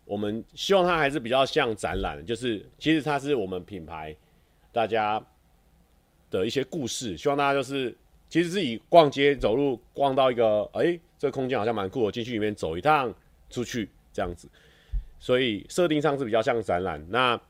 [0.04, 4.14] 我们希望它还是比较像展览，就是其实它是我们品牌
[4.72, 5.22] 大家
[6.30, 7.94] 的一些故事，希望大家就是
[8.28, 13.14] 其实自己逛街走路逛到一个，哎，这个空间好像蛮酷，我进去里面走一趟
[13.50, 14.48] 出去这样子。
[15.18, 17.40] 所以设定上是比较像展览，那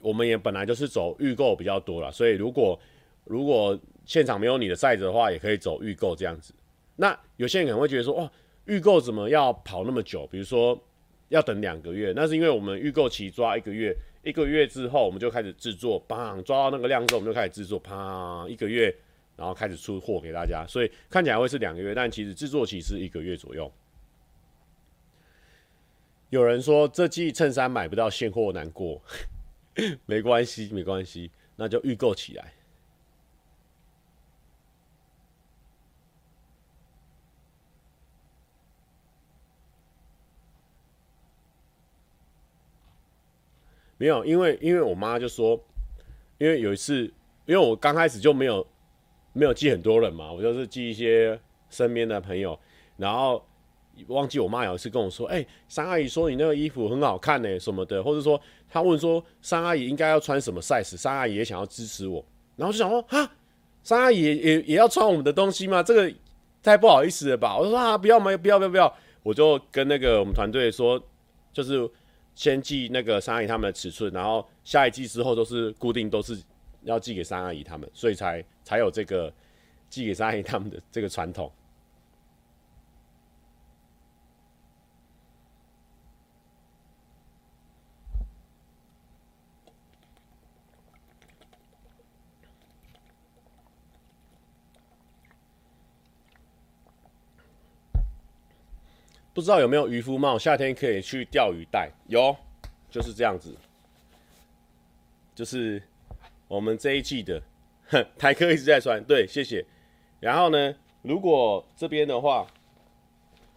[0.00, 2.78] 我们也本来就是走预购比较多了，所以如果
[3.24, 6.52] 如果现场没有你的 size 的话，也可以走预购这样子。
[6.96, 8.30] 那有些人可能会觉得说，哦，
[8.66, 10.26] 预购怎么要跑那么久？
[10.26, 10.78] 比如说
[11.30, 18.94] 要等两个月，那是因为我们预购期抓一个月，一个月之后我们就开始制作，砰，抓到那个量之后我们就开始制作，砰，一个月，
[19.36, 23.72] 然后开始出货给大家，所以看起来会是两个月，但其实制作期是一个月左右。
[26.34, 29.00] 有人说这季衬衫买不到现货难过，
[30.04, 32.52] 没关系，没关系，那就预购起来。
[43.96, 45.64] 没有，因为因为我妈就说，
[46.38, 47.04] 因为有一次，
[47.46, 48.66] 因为我刚开始就没有
[49.32, 52.58] 没有寄很多人嘛，我就是寄一些身边的朋友，
[52.96, 53.46] 然后。
[54.08, 62.24] 忘记我妈有一次跟我说：“哎、三阿姨说你那个衣服很好看呢，什么的，或者说她问说三阿姨应该要穿什么 size，三阿姨也想要支持我，
[62.56, 63.30] 然后就想说哈，
[63.82, 65.82] 三阿姨也也也要穿我们的东西吗？
[65.82, 66.12] 这个
[66.62, 67.56] 太不好意思了吧？
[67.56, 71.00] 我说啊，不要嘛，不要不要不要，我就跟那个我们团队说，
[71.52, 71.88] 就是
[72.34, 76.36] 先寄那个三阿姨他们的尺寸，然后下一季之后都是固定都是
[76.82, 79.32] 要寄给三阿姨他们，所以才才有这个
[79.88, 81.50] 寄给三阿姨他们的这个传统。”
[99.34, 100.38] 不知道有没有渔夫帽？
[100.38, 101.90] 夏天可以去钓鱼戴。
[102.06, 102.34] 有，
[102.88, 103.54] 就是这样子，
[105.34, 105.82] 就是
[106.46, 107.42] 我们这一季的
[108.16, 109.02] 台哥一直在穿。
[109.04, 109.66] 对，谢谢。
[110.20, 112.46] 然后呢，如果这边的话，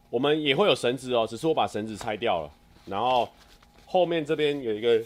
[0.09, 2.51] 我们也会有绳子哦，只是我把绳子拆掉了。
[2.85, 3.29] 然后
[3.85, 4.99] 后面这边有一个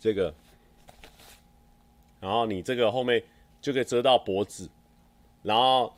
[0.00, 0.34] 这个，
[2.18, 3.22] 然后你这个后面
[3.60, 4.68] 就可以遮到脖子，
[5.42, 5.94] 然后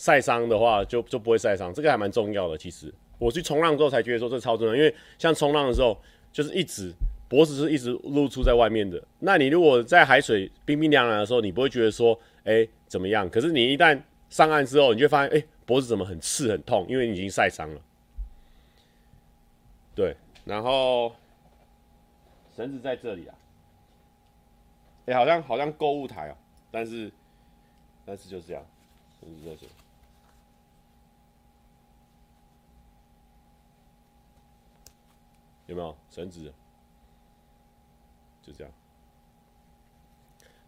[0.00, 2.56] 晒伤的话就就不会晒伤，这个还蛮重要的。
[2.56, 5.94] 其实我去冲浪之后才觉得说这超重要，因为像冲浪的时候
[6.32, 6.90] 就是一直
[7.28, 8.98] 脖子是一直露出在外面的。
[9.18, 13.28] 那你如果在海水冰冰凉凉的时候，你不会觉得说哎、怎么样？
[13.28, 17.80] 可是你一旦上岸之后，你就发现哎、脖子怎么很刺很痛，因为你已经晒伤了。
[19.94, 21.14] 对，然后
[22.56, 23.34] 绳子在这里啊，
[25.04, 26.36] 哎、好像好像购物台哦、
[26.70, 27.12] 但是
[28.06, 28.64] 但是就是这样，
[29.20, 29.72] 绳子在这里。
[35.70, 36.52] 有没有绳子？
[38.42, 38.72] 就这样，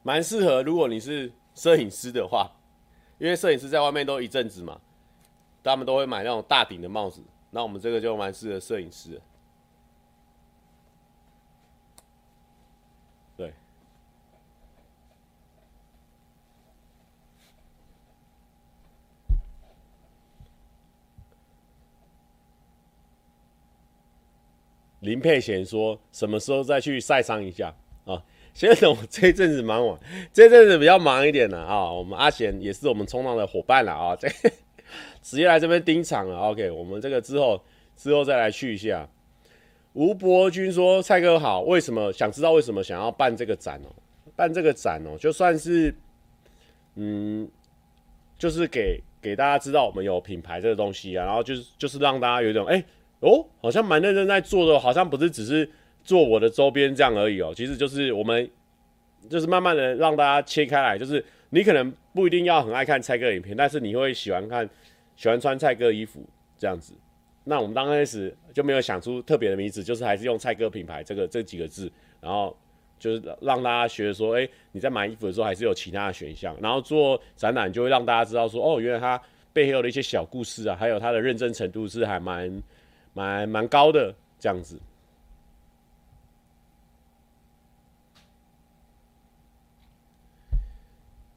[0.05, 0.63] 蛮适合。
[0.63, 2.53] 如果你是摄影师的话，
[3.19, 4.81] 因为摄影师在外面都一阵子嘛，
[5.61, 7.21] 他们都会买那种大顶的帽子。
[7.51, 9.21] 那我们这个就蛮适合摄影师。
[13.37, 13.53] 对。
[25.03, 28.23] 林佩贤说：“什么时候再去晒伤一下啊？”
[28.55, 29.99] 现在我这一阵子忙完，
[30.33, 31.91] 这一阵子比较忙一点了啊。
[31.91, 34.29] 我们阿贤也是我们冲浪的伙伴了啊，这
[35.21, 36.37] 直接来这边盯场了。
[36.37, 37.61] OK，我们这个之后
[37.97, 39.09] 之后再来去一下。
[39.95, 43.91] 吴伯君说：“蔡哥好，为什么想知道为什么想要办这个展哦？
[44.37, 45.93] 办这个展哦，就算是
[46.95, 47.51] 嗯，
[48.39, 52.85] 就是给给大家知道我们有品牌这个东西啊，然后就是就是让大家有一种哎。”
[53.23, 55.69] 哦，好像蛮认真在做的，好像不是只是
[56.03, 57.53] 做我的周边这样而已哦。
[57.57, 58.51] 其实就是我们，
[59.31, 64.69] 就是慢慢的让大家切开来，就是你可能不一定要很爱看蔡哥影片，但是你会喜欢看、
[65.15, 66.21] 喜欢穿蔡哥衣服
[66.59, 66.95] 这样子。
[67.45, 71.89] 那我们刚开始就没有想出特别的名字，就是还是用蔡哥品牌这个这几个字，
[72.21, 72.57] 然后
[72.99, 76.57] 就是让大家学说，哎，你在买衣服的时候还是有其他的选项。
[76.61, 82.61] 然后做展览就会让大家知道说，哦，原来他背后的一些小故事啊，还有他的认真程度是还蛮。
[83.15, 84.81] 蛮蛮高的这样子，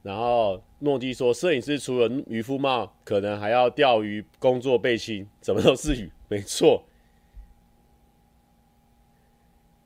[0.01, 6.83] 然后诺基说，摄影师除了渔夫帽，可能还要钓鱼工作背心，怎么都是鱼，没错。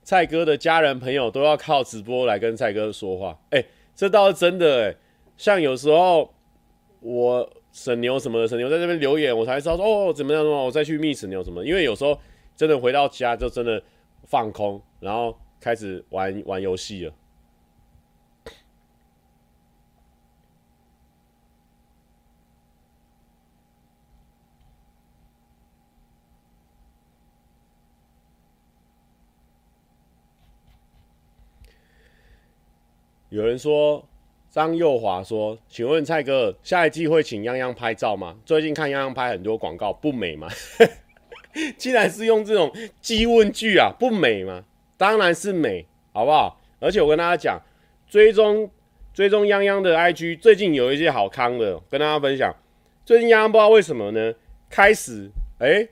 [0.03, 4.95] 蔡哥的家人朋友都要靠直播来跟蔡哥说话，哎，这倒是真的哎。
[5.37, 6.33] 像有时候
[6.99, 7.53] 我。
[7.71, 11.63] 沈牛什么的，沈牛在这边留言，我才知道说哦，怎么样怎么样，我再去密沈牛什么。
[11.63, 12.19] 因为有时候
[12.55, 13.81] 真的回到家就真的
[14.25, 17.13] 放空，然后开始玩玩游戏了。
[33.29, 34.08] 有人说。
[34.51, 38.35] 张佑华说：“请问蔡哥，下一季会请泱泱拍照吗？
[38.43, 40.47] 最近看泱泱拍很多广告，不美吗？
[41.77, 44.65] 竟然是用这种激问句啊，不美吗？
[44.97, 46.59] 当然是美，好不好？
[46.79, 47.61] 而且我跟大家讲，
[48.07, 48.67] 追踪
[49.13, 52.51] 追踪泱泱的 IG，最近有一些好康的，跟大家分享。
[53.05, 54.33] 最近泱泱不知道为什么呢，
[54.67, 55.87] 开始哎、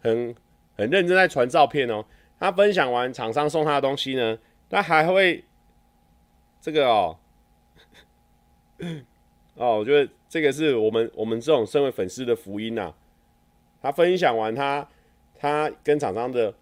[0.00, 0.32] 很
[0.76, 2.04] 很认真在传照片哦。
[2.38, 5.44] 他分享完厂商送他的东西呢，他还会
[6.60, 7.16] 这个哦。”
[9.56, 12.92] 哦，我觉得这个是我们我们这种身为粉丝的福音呐、
[13.82, 14.86] 他分享完他
[15.38, 16.54] 他跟厂商的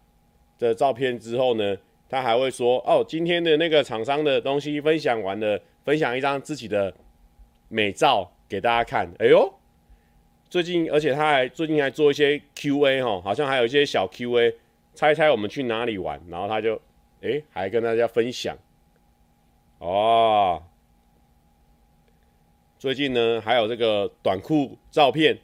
[0.58, 1.76] 的照片之后呢，
[2.08, 6.92] 他还会说：“哦，今天的那个厂商的东西分享完了，分享一张自己的
[7.68, 9.52] 美照给大家看。”哎呦，
[10.48, 14.54] 最近而且他还最近还做一些 QA 哈，好像还有一些小 QA，
[14.94, 16.20] 猜猜我们去哪里玩？
[16.28, 16.80] 然后他就
[17.20, 18.56] 哎、还跟大家分享
[19.78, 20.62] 哦。
[22.78, 25.36] 最近呢，还有这个短裤照片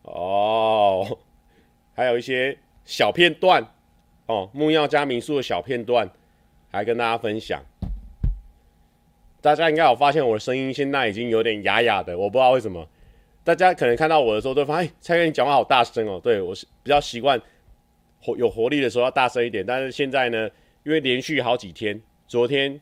[0.00, 1.18] 哦，
[1.94, 2.56] 还有一些
[2.86, 3.62] 小片段
[4.24, 6.10] 哦，木曜加民宿的小片段，
[6.70, 7.62] 还跟大家分享。
[9.42, 12.88] 大家应该有发现我的声音现在已经有点哑哑的，我不知道为什么。
[13.44, 16.18] 大家可能看到我的时候都发现，蔡哥你讲话好大声哦。
[16.22, 17.38] 对，我是比较习惯
[18.22, 20.48] 活有活力的时候要大声一点，但是现在呢，
[20.82, 22.80] 因为连续好几天，昨天。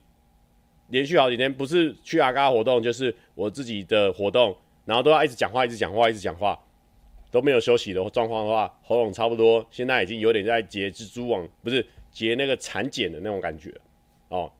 [0.88, 6.56] 连续好几天，不是去阿嘎活动，就是我自己的活动，然后都要一直讲话，一直讲话，一直讲话，
[7.30, 13.74] 都没有休息的状况的话，喉咙差不多，现在已经有点在结蜘蛛网，不是结那个蚕茧的那种感觉，
[14.28, 14.50] 哦，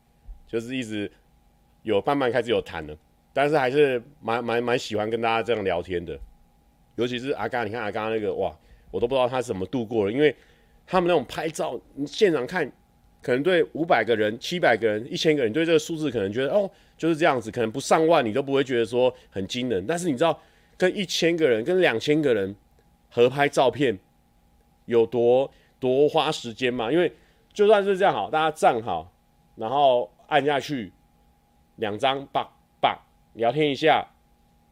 [0.49, 1.11] 就是一直
[1.83, 2.97] 有慢慢开始有痰了，
[3.33, 6.19] 但是还是蛮蛮蛮喜欢跟大家这样聊天的，
[6.97, 8.53] 尤其是阿嘎，你看阿嘎那个哇，
[8.91, 10.35] 我都不知道他怎么度过的，因为
[10.85, 12.71] 他们那种拍照，现场看。
[13.27, 19.85] 可能对五百个人、七百个人、一千个人，对这个数字可能觉得哦就是这样子，可能不上万你都不会觉得说很惊人。
[19.85, 20.41] 但是你知道
[20.77, 22.55] 跟一千个人、跟两千个人
[23.11, 23.99] 合拍照片
[24.85, 25.51] 有多
[25.81, 26.93] 多花时间嘛？
[26.93, 27.13] 因为
[27.53, 29.13] 就算是这样好，大家站好，
[29.57, 30.93] 然后按下去，
[31.79, 32.49] 两张棒
[32.81, 32.97] 棒
[33.33, 34.07] 聊天一下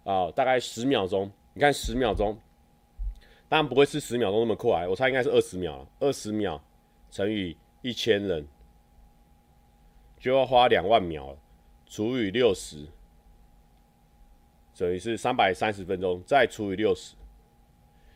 [0.05, 1.29] 啊、大概十秒钟。
[1.55, 2.39] 你看十秒钟，
[3.49, 6.63] 当然不会是十秒钟那么快，我猜应该是二十秒，二十秒
[7.11, 8.47] 乘以一千人，
[10.19, 11.37] 就要花两万秒，
[11.87, 12.87] 除以六十。
[14.75, 17.15] 等于是三百三十分钟，再除以六十，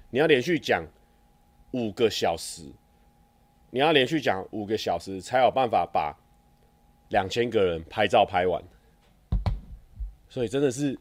[0.08, 0.86] 你要连续讲
[1.72, 2.62] 五个小时，
[3.70, 6.16] 你要连续讲五个小时，才有办法把
[7.10, 8.64] 两千个人拍照拍完。
[10.30, 10.98] 所以真的是，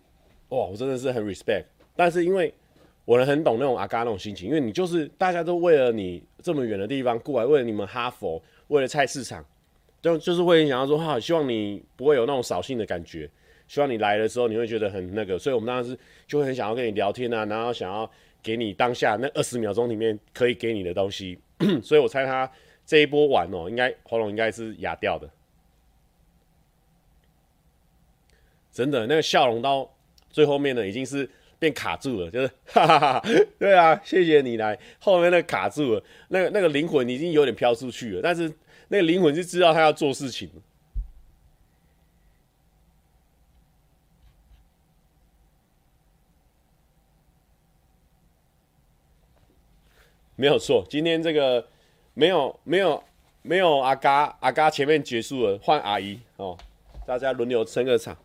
[0.49, 1.63] 哇，我真的是很 respect。
[1.95, 2.53] 但是因为
[3.05, 9.45] 我能很懂那种阿嘎那种心情，因为你就是大家都为了你这么远的地方过来，为了你们哈佛，为了菜市场，
[10.01, 13.29] 就就是会想要说哈，希望你不会有那种扫兴的感觉。
[13.67, 18.09] 希望你来的时候你会觉得很那个，所以我们当时就会很想要跟你聊天啊，然后想要
[18.41, 21.37] 给你当下那二十秒钟里面可以给你的东西，
[21.83, 22.49] 所以我猜他
[22.85, 25.29] 这一波完哦，应该喉咙应该是哑掉的，
[28.71, 29.93] 真的那个笑容到
[30.29, 31.29] 最后面呢已经是
[31.59, 33.23] 变卡住了，就是哈哈哈，
[33.57, 38.53] 对啊，谢谢你来，后面那个卡住了，那个那个灵魂已经有点飘出去了，但是
[38.89, 40.49] 那个灵魂是知道他要做事情。
[50.35, 51.67] 没有错，今天这个
[52.13, 53.03] 没有没有
[53.41, 56.55] 没有阿嘎阿嘎前面结束了，换阿姨哦，
[57.07, 58.15] 大家轮流撑个场。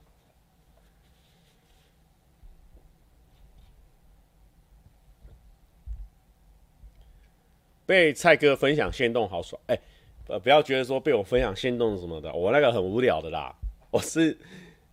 [7.93, 9.79] 被蔡哥分享限动好爽，哎，
[10.29, 13.55] 呃，不要觉得说被我分享限动什么的，我那个很无聊的啦，
[13.93, 14.35] 我是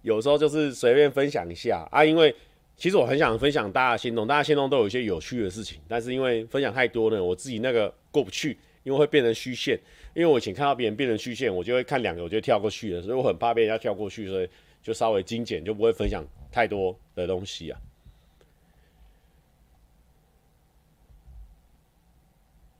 [0.02, 2.36] 有时候就是随便分享一下啊，因为。
[2.82, 9.78] 其实我很想分享大家心动，大家心动都有一些有趣的事情，但是因为分享太多呢，我自己那个过不去，因为会变成虚线。
[10.14, 14.48] 因为我以前看到别人变成虚线，我就会看两个，我就跳过去了，所以我很怕被人家跳过去，所以
[14.82, 17.78] 就稍微精简，就不会分享太多的东西啊。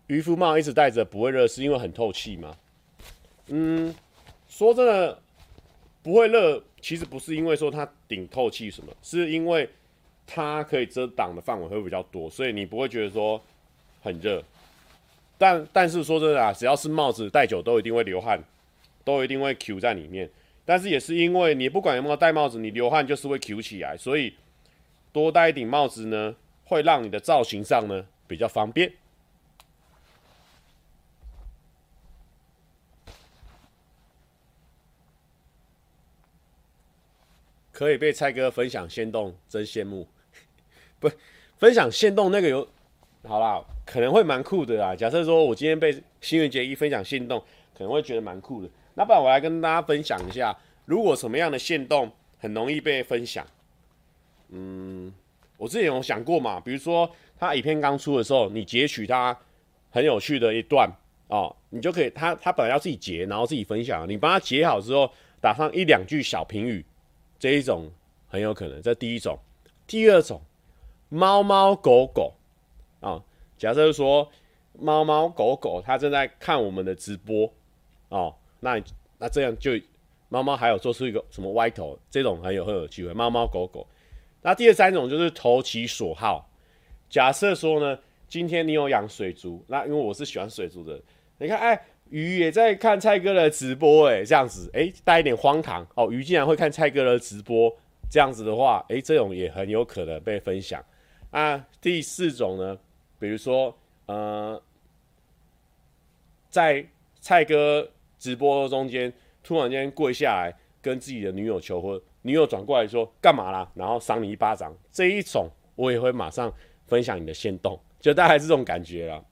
[0.10, 2.56] 渔夫帽一直戴着不会热，是因为很透气吗？
[3.48, 3.96] 嗯，
[4.48, 5.18] 说真的，
[6.04, 9.70] 不会热，其实不是因为说它顶透气什么，是因为。
[10.32, 13.42] 它可以遮挡的范围会比较多，所以你不会觉得说
[14.04, 14.44] 很热。
[15.40, 18.40] 但但是说真的啊，只要是帽子戴久都一定会流汗，
[19.04, 20.30] 都一定会 Q 在里面。
[20.66, 24.36] 但是也是因为你不管有没有戴帽子，你流汗就是会 Q 起来，所以
[25.12, 26.36] 多戴一顶帽子呢，
[26.66, 28.94] 会让你的造型上呢比较方便。
[37.80, 40.06] 可以被蔡哥分享限动，真羡慕。
[41.00, 41.10] 不
[41.56, 42.68] 分享限动那个有，
[43.24, 44.94] 好啦，可能会蛮酷的啦。
[44.94, 47.40] 假设说我今天被新垣结衣分享限动，
[47.74, 48.70] 可能会觉得蛮酷的。
[48.96, 50.54] 那不然我来跟大家分享一下，
[50.84, 53.48] 如果什么样的限动很容易被分享？
[54.50, 55.14] 嗯，
[55.56, 59.40] 我之前有想过嘛，比如说他影片刚出的时候，你截取他
[59.90, 60.92] 很有趣的一段
[61.30, 65.10] 哦，你就可以他他本来要自己截，然后自己分享，你帮他截好之后，
[65.40, 66.86] 打上一两句小评语，
[67.40, 67.90] 这一种
[68.28, 68.82] 很有可能。
[68.82, 69.40] 这第一种，
[69.88, 70.42] 第二种。
[71.12, 72.36] 猫猫狗狗
[73.00, 73.20] 啊，
[73.58, 74.30] 假设说
[74.74, 77.52] 猫猫狗狗它正在看我们的直播
[78.10, 78.80] 哦，那
[79.18, 79.72] 那这样就
[80.28, 83.12] 猫猫还有做出一个什么歪头，这种很有很有机会。
[83.12, 83.88] 猫猫狗狗，
[84.44, 86.48] 那第三种就是投其所好。
[87.10, 91.02] 假设说呢，今天你有养水族，那因为我是喜欢水族的，
[91.40, 97.76] 你看哎，鱼也在看蔡哥的直播，哎，这样子哎，带一点荒唐哦，鱼竟然会看蔡哥的直播，
[98.10, 100.84] 这样子的话，哎，这种也很有可能被分享。
[101.32, 102.78] 啊，第四种呢，
[103.20, 103.76] 比如说，
[104.08, 104.60] 呃，
[106.50, 106.84] 在
[107.20, 107.88] 蔡哥
[108.18, 110.52] 直播中间突然间跪下来
[110.82, 113.70] 跟自己的女友求婚，女友转过来说干嘛啦？
[113.76, 116.52] 然后赏你一巴掌，这一种我也会马上
[116.88, 119.24] 分享你的限动，就大概是这种感觉啦。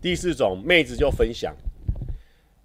[0.00, 1.54] 第四种妹子就分享，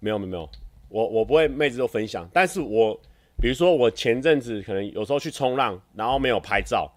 [0.00, 0.48] 没有没有没有。
[0.88, 2.98] 我我不会妹子就分享，但是我
[3.40, 6.90] 比如说我前阵子可能有时候去冲浪，然后没有拍照，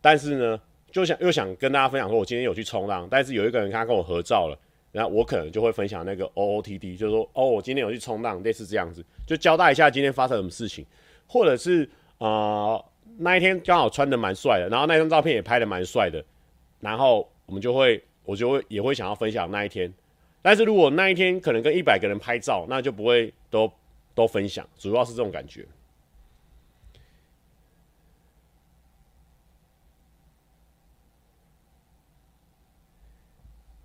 [0.00, 4.58] 但是呢就想又想跟大家分享说，我今天有去冲浪，但是有一个人他跟我合照了，
[4.90, 10.84] 然后我可能就会分享那个 OOTD，就是说哦我今天有去冲浪，类似这样子，就交代一下今天发生什么事情，
[11.26, 11.88] 或者是
[12.18, 12.82] 呃
[13.18, 16.24] 那一天刚好穿的蛮帅的，然后那张照片也拍的蛮帅的，
[16.80, 19.92] 然后我们就会我就会也会想要分享那一天。
[20.42, 23.72] 但是如果那一天可能跟一百个人拍照，那就不会都
[24.14, 25.66] 都分享，主要是这种感觉。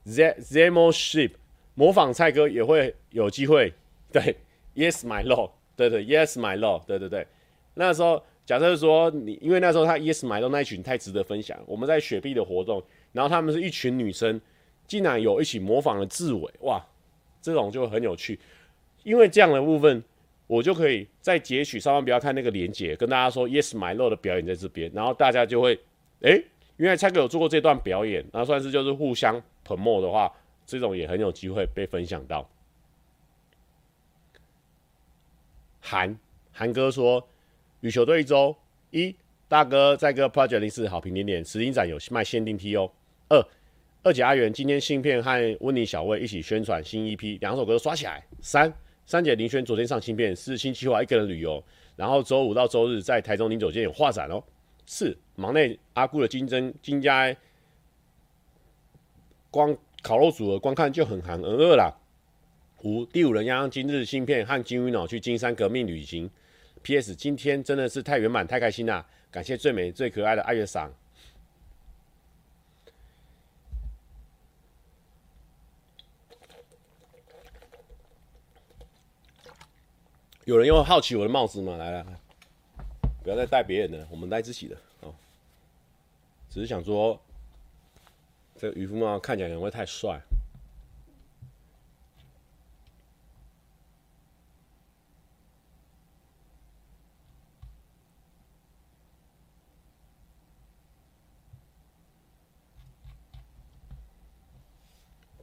[0.06, 1.32] Z Zemo Ship
[1.76, 3.74] 模仿蔡哥也会有机会，
[4.12, 4.36] 对
[4.76, 7.28] ，Yes my lord，对对，Yes my lord，对对对。
[7.76, 14.40] 那时候假设说你，因为那时候他 Yes my lord 那一群太值得分享，我们在雪碧的活动，然后他们是一群女生。
[14.88, 16.84] 竟然有一起模仿了志伟，哇，
[17.44, 18.40] 这种就很有趣。
[19.04, 20.04] 因为这样的部分，
[20.48, 25.80] 我就可以再截取，稍微不要看那个连接，跟大家说 Yes My Love 的表演在这边，然后大家就会，
[26.22, 26.42] 哎、
[26.78, 30.34] 原来蔡哥有做过这段表演，然后算是就是互相 promo 的话，
[30.66, 32.50] 这种也很有机会被分享到。
[35.82, 36.18] 韩
[36.52, 37.28] 韩哥说，
[37.82, 38.56] 羽球队一周
[38.90, 39.16] 一
[39.48, 42.92] 大哥在个 Project 04好评点点，石英展有卖限定 T 哦。
[43.30, 43.48] 二
[44.02, 48.26] 二姐阿元今天新片和温妮小魏一起宣传新 EP，两首歌都刷起来。
[48.42, 48.74] 三
[49.06, 51.64] 三姐林轩昨天上新片，是星期五一个人旅游，
[51.96, 54.44] 然后周五到周日在台中临酒店有画展哦。
[54.86, 57.36] 四忙内阿姑的金针金家
[59.52, 61.96] 光烤肉组合观看就很寒而饿啦。
[62.82, 66.30] 五第五人央今日新片和金鱼脑去金山革命旅行。
[66.82, 67.14] P.S.
[67.14, 69.06] 今天真的是太圆满太开心啦！
[69.30, 70.90] 感谢最美最可爱的爱月赏。
[80.50, 81.78] 有人又好奇我的帽子吗？
[81.78, 82.20] 来来来，
[83.22, 85.14] 不要再戴别人的，我们戴自己的哦。
[86.50, 87.22] 只是想说，
[88.58, 90.20] 这个渔夫帽看起来可能会太帅。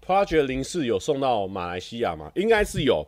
[0.05, 2.33] Project 04有送到马来西亚吗？
[2.35, 3.07] 应该是有。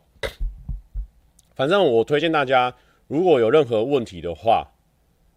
[1.59, 2.73] 反正我推荐大家，
[3.09, 4.65] 如果有任何问题的话，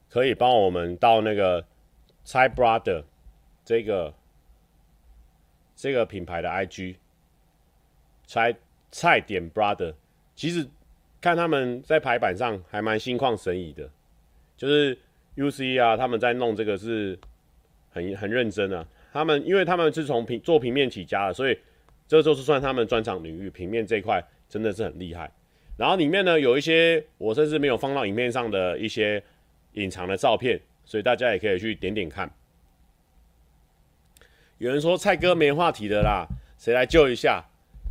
[0.09, 1.67] 可以帮我们到那个
[2.23, 3.03] 蔡 brother
[3.65, 4.15] 这个
[5.75, 6.95] 这个品牌的 IG，
[8.25, 8.55] 菜
[8.93, 9.93] 菜点 brother，
[10.37, 10.65] 其实
[11.21, 13.91] 看他们在排版上还蛮心旷神怡的，
[14.57, 14.97] 就是
[15.35, 17.19] UC 啊，他们在弄这个是
[17.91, 18.87] 很很认真啊。
[19.13, 21.59] 他们因为他们是从平做平面起家的，所以
[22.07, 25.29] 这就是算他们专长领域，平面这一块真的是很厉害。
[25.83, 29.21] 然后里面呢，有一些我甚至没有放到影片上的一些
[29.73, 32.31] 隐藏的照片，所以大家也可以去点点看。
[34.59, 36.25] 有人说蔡哥没话题的啦，
[36.57, 37.45] 谁来救一下？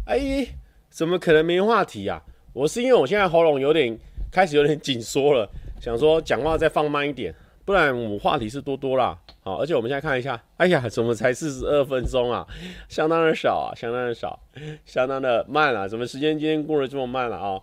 [0.08, 0.48] 哎，
[0.89, 2.24] 怎么可能没话题啊？
[2.54, 4.00] 我是因为我现在喉咙有点
[4.32, 5.50] 开始有点紧缩了，
[5.82, 7.36] 想说讲话再放慢一点，
[7.66, 9.20] 不然我话题是多多啦。
[9.44, 12.48] 好，而且我们现在看一下，哎呀，怎么才四十二分钟啊？
[12.88, 14.39] 相当的少啊，相当的少，
[14.86, 15.86] 相当的慢啊！
[15.89, 17.62] 怎么时间今天过得这么慢了啊？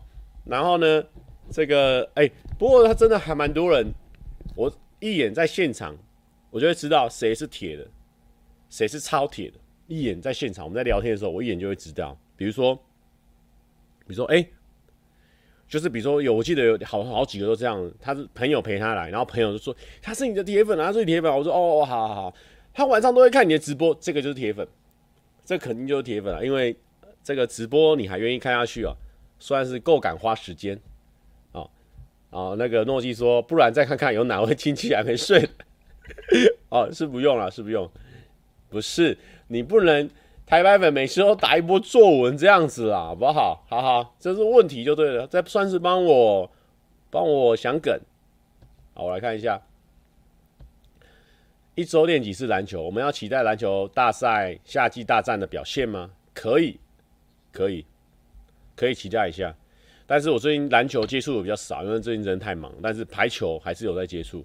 [0.48, 1.04] 然后呢，
[1.50, 2.28] 这个哎、
[2.58, 3.92] 不过他真的还蛮多人，
[4.56, 5.94] 我一眼在现场，
[6.50, 7.86] 我就会知道谁是铁的，
[8.70, 9.58] 谁是超铁的。
[9.86, 12.18] 一眼在现场，我们在聊天的时候，我一眼就会知道。
[12.34, 12.74] 比如说，
[14.06, 14.46] 比如说，哎、
[15.68, 21.36] 就是比如说有，我记得有好好几个都这样，他是朋友陪他来，然后朋友就说他是你的铁粉啊，他是铁粉啊。
[21.36, 22.34] 我说哦，好好好，
[22.72, 24.66] 他晚上都会看你的直播，这个就是铁粉，
[25.44, 26.76] 这肯定就是铁粉了，因为
[27.22, 28.94] 这个直播你还愿意看下去啊。
[29.38, 30.78] 算是够敢花时间，
[31.52, 31.70] 哦
[32.30, 35.48] 哦，那个诺基说，不然再看看有哪位亲戚还没睡，
[36.70, 37.90] 哦，是不用了，是不用，
[38.68, 39.16] 不是
[39.46, 40.10] 你不能
[40.44, 43.64] 台白粉每次都打一波作文这样子啦，好不好？
[43.68, 46.50] 好好，这是问题就对了，这算是帮我
[47.10, 47.98] 帮我想梗，
[48.94, 49.62] 好，我来看一下，
[51.74, 52.82] 一周练几次篮球？
[52.82, 56.10] 我们要期待篮球大赛夏季大战的表现吗？
[56.34, 56.78] 可以，
[57.52, 57.86] 可以。
[58.78, 59.52] 可以期待一下，
[60.06, 62.72] 但是我最近篮球接触的比较少，因为最近人太忙。
[62.80, 64.44] 但是排球还是有在接触。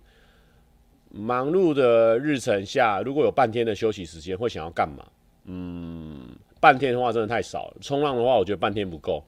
[1.12, 5.06] 忙碌的日程下，如果有半天的休息时间，会想要干嘛？
[5.46, 6.28] 嗯，
[6.60, 7.78] 半天的话真的太少了。
[7.80, 9.24] 冲浪的话，我觉得半天不够，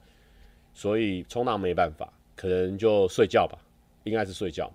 [0.74, 3.56] 所以冲浪没办法，可能就睡觉吧，
[4.02, 4.72] 应该是睡觉。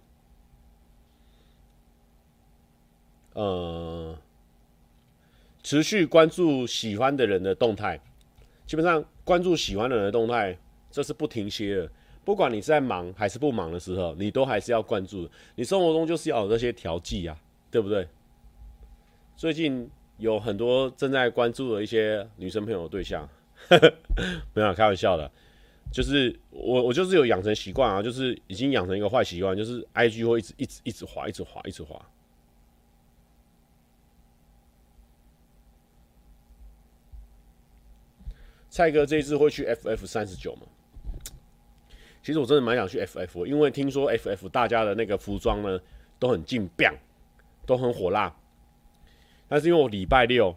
[3.33, 4.15] 嗯，
[5.61, 7.99] 持续关注喜欢的人的动态。
[8.67, 10.57] 基本上关注喜欢的人的动态，
[10.89, 11.89] 这是不停歇的。
[12.25, 15.25] 不管你是在忙还是不忙的时候，你都还是要关注。
[15.55, 17.37] 你生活中就是要有这些调剂啊，
[17.71, 18.05] 对不对？
[19.37, 23.25] 最近有很多正在关注的一些女生朋友的对象，
[24.53, 25.31] 没有开玩笑的，
[25.93, 32.05] 就是我我就是有养成习惯啊，就是已经养成一个坏习惯，就是 IG 会一直一直一直滑，一直滑，一直滑。
[38.71, 40.61] 蔡哥这一次会去 FF 三十九吗？
[42.23, 45.77] 其实我真的蛮想去 FF，因为听说 FF 大家的那个服装呢
[46.17, 46.89] 都很劲彪
[47.65, 48.33] 都很火辣。
[49.49, 50.55] 但是因为我礼拜六，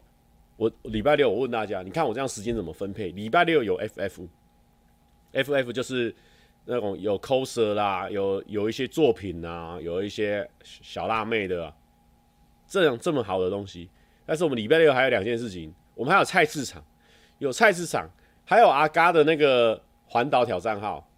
[0.57, 3.09] 我礼拜六我问大家，你看我这样时间怎么分配？
[3.09, 6.15] 礼拜六有 FF，FF 就是
[6.67, 11.75] 那种有 coser 啦，有有一些作品啊，有一些小辣妹的、
[12.69, 13.91] 这样这么好的东西。
[14.25, 16.85] 但是我们礼拜六还有两件事情，我们还有菜市场，
[17.39, 18.09] 有菜市场，
[18.45, 21.09] 还有阿嘎的那个环岛挑战号。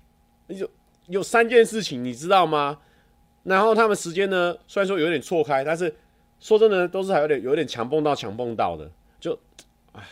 [0.49, 0.71] 有
[1.07, 2.79] 有三件事情，你知道吗？
[3.43, 5.95] 然后他们时间呢，虽然说有点错开，但是
[6.41, 8.91] 说真的，都是还有点有点强蹦到强蹦到的，
[9.21, 9.39] 就
[9.93, 10.03] 哎，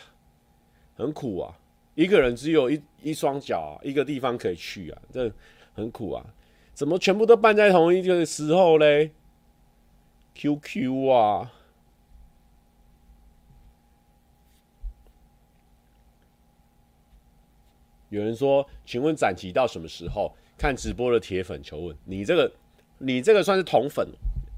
[0.95, 1.53] 很苦啊！
[1.95, 5.31] 一个人只有一一双脚啊，一个地方可以去啊，这
[5.73, 6.25] 很苦啊！
[6.73, 9.11] 怎么全部都办在同一个时候嘞
[10.35, 11.51] ？QQ 啊！
[18.09, 22.49] 有人说：“请问展期到什么时候？”看直播的铁粉求问：“你这个，
[22.99, 24.07] 你这个算是铜粉，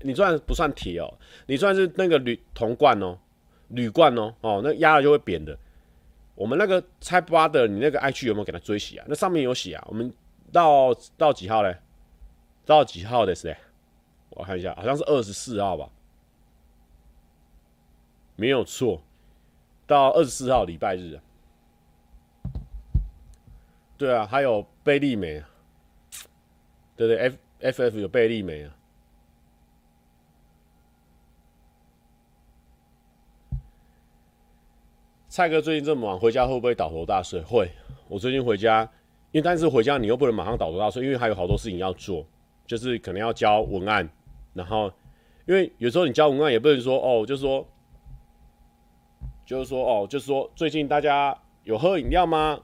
[0.02, 1.12] 你算不算铁哦？
[1.48, 3.18] 你算是那个铝铜罐哦，
[3.70, 5.58] 铝罐哦，哦，那压了就会扁的。
[6.36, 9.06] 我们那个拆八的，你那个 IG 有没有给他追洗啊？
[9.10, 9.84] 那上面有写啊。
[9.90, 10.14] 我们
[10.52, 11.76] 到到几号嘞？
[12.64, 13.58] 到几号的是？
[14.30, 15.90] 我看一下，好像是二十四号吧？
[18.36, 19.02] 没有错，
[19.88, 21.24] 到二十四号礼拜日啊。”
[23.98, 25.50] 对啊，还有贝利美啊，
[26.96, 28.72] 对对，F F F 有贝利美啊。
[35.28, 37.42] 蔡哥最近这么晚回家会不会倒头大睡？
[37.42, 37.72] 会。
[38.08, 38.84] 我最近回家，
[39.32, 42.24] 因为但是回家你又不能马上倒头大睡，因为还有好多事情要做，
[42.68, 44.08] 就是可能要交文案，
[44.54, 44.92] 然后
[45.48, 47.68] 因为有时候你交文案也不能说哦，就是说，
[49.44, 52.62] 就是说哦，就是说最近大家有喝饮料吗？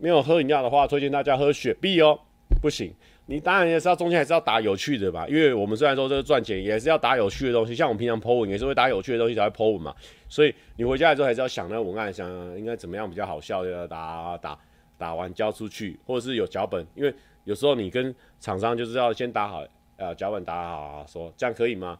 [0.00, 2.18] 没有喝饮料的话，推荐大家喝雪碧哦。
[2.62, 2.92] 不行，
[3.26, 7.74] 你当然也是要中间还是要打有趣的吧，因为我们虽然说这个赚钱，也是要打有趣的东西。
[7.74, 9.94] 像我们平常 po 文也是会打有趣的东西才会 po 文嘛。
[10.28, 12.26] 所以你回家的时候还是要想那个文案，想
[12.58, 14.58] 应该怎么样比较好笑，要打打
[14.96, 16.84] 打完交出去，或者是有脚本。
[16.94, 19.62] 因为有时候你跟厂商就是要先打好，
[19.96, 21.98] 呃，脚本打好，说这样可以吗？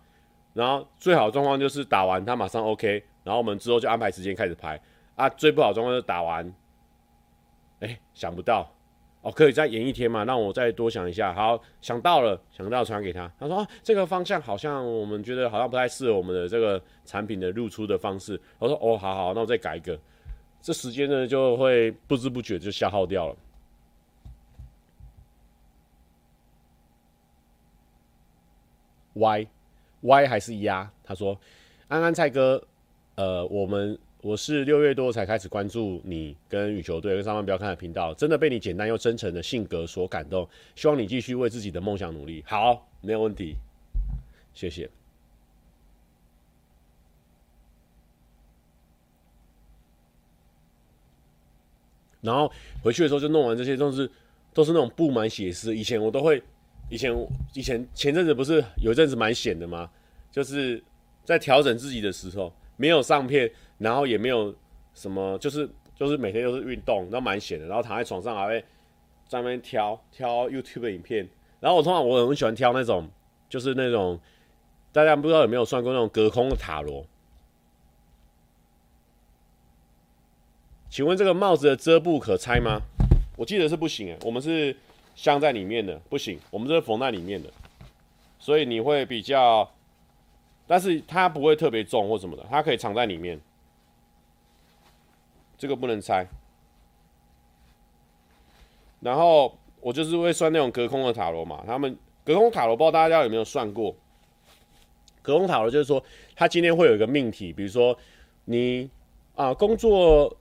[0.55, 4.81] 然后最好的状况就是打完他马上 OK，然后我们之后就安排时间开始拍。
[5.15, 6.53] 啊，最不好的状况就是打完。
[7.81, 8.69] 哎，想不到
[9.23, 10.25] 哦，可以再延一天嘛？
[10.25, 11.33] 让我再多想一下。
[11.33, 13.31] 好，想到了，想到传给他。
[13.39, 18.41] 他说、这个方向好像我们觉得好像不太适合我们的这个产品的露出的方式。
[18.59, 19.99] 我说哦，好好，那我再改一个。
[20.61, 23.37] 这时间呢就会不知不觉就消耗掉了。
[29.15, 29.49] Y
[30.01, 30.91] Y 还是压？
[31.05, 31.39] 他说
[31.87, 32.61] 安安蔡哥，
[33.15, 33.97] 呃，我们。
[34.29, 40.47] 我是六月多才开始关注你跟羽球队跟上班不要看的频道，真的被你简单又真诚的性格所感动。
[40.75, 42.45] 希望你继续为自己的梦想努力。
[42.47, 43.57] 好，没有问题，
[44.53, 44.91] 谢谢。
[52.21, 52.53] 然后
[52.83, 54.11] 回去的时候就弄完这些，都是
[54.53, 55.75] 都是那种布满血丝。
[55.75, 56.43] 以前我都会，
[56.91, 57.11] 以前
[57.55, 59.91] 以前前阵子不是有一阵子蛮闲的吗？
[60.31, 60.85] 就是
[61.25, 63.51] 在调整自己的时候，没有上片。
[63.79, 64.55] 然后也没有
[64.95, 67.67] 什么，就是就是每天都是运动，然后蛮闲的。
[67.67, 68.61] 然后躺在床上还会
[69.27, 71.29] 在那边挑挑 YouTube 的影片。
[71.61, 73.09] 然后我通常我很喜欢挑那种，
[73.49, 74.21] 就是那种
[74.93, 77.05] 大家不知道有没有算过那种隔空的塔罗？
[80.91, 82.81] 请问这个帽子的遮布可拆吗？
[83.37, 84.75] 我记得是不行诶，我们是
[85.15, 87.49] 镶在里面的，不行，我们这是缝在里面的，
[88.39, 89.71] 所以你会比较，
[90.67, 93.39] 但是它不会特别重或什么的，它可以藏在里面。
[95.59, 96.25] 这个不能拆，
[99.01, 101.65] 然后我就是会算那种隔空的塔罗嘛。
[101.67, 103.93] 他们隔空塔罗，不知道大家有没有算过？
[105.21, 106.03] 隔空塔罗就是说，
[106.37, 107.99] 他今天会有一个命题，比如说
[108.45, 108.89] 你
[109.35, 110.35] 啊工作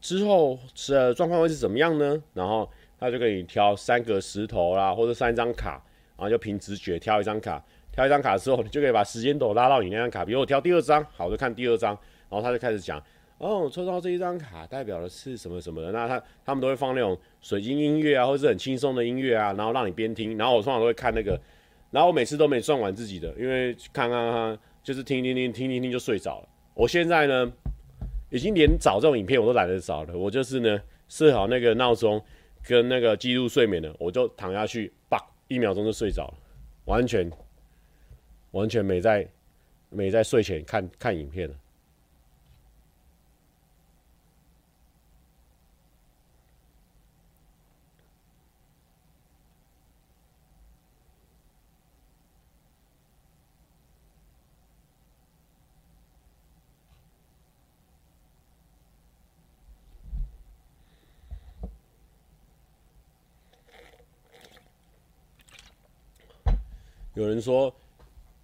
[0.00, 2.20] 之后是状况会是怎么样呢？
[2.34, 5.80] 然后他就给你挑三个石头啦，或者三张卡，
[6.16, 10.24] 然后就凭直觉挑一张卡，挑一张卡之后，你就可以把时间轴拉到你那张卡。
[10.24, 11.96] 比如我挑第二张，好，我就看第二张，
[12.28, 13.00] 然后他就开始讲。
[13.38, 15.92] 哦，抽到这一张卡代表的是什么什么的？
[15.92, 20.36] 那他他们都会放那种水晶音乐啊，或者很轻松的音乐啊，然后让你边听。
[20.36, 21.40] 然后我通常都会看那个，
[21.92, 26.48] 然后我每次都没算完自己的，因为看看看，就是听听听听听听就睡着了。
[26.74, 27.52] 我现在呢，
[28.30, 32.20] 已经连找这种影片我都懒得找了，我就是呢设好那个闹钟
[32.66, 35.16] 跟那个记录睡眠的，我就躺下去，叭，
[35.46, 36.34] 一秒钟就睡着了，
[36.86, 37.30] 完全
[38.50, 39.28] 完全没在
[39.90, 41.54] 没在睡前看看影片了。
[67.18, 67.74] 有人说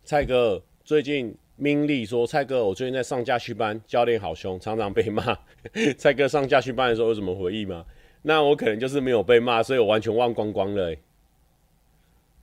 [0.03, 5.23] 蔡哥最近命令说蔡哥，我最近在上驾训班，教练好凶，常常被骂。
[5.97, 7.87] 蔡哥上驾训班的时候有什么回忆吗？
[8.23, 10.97] 那我可能就是没有被骂，所以我完全忘光光了，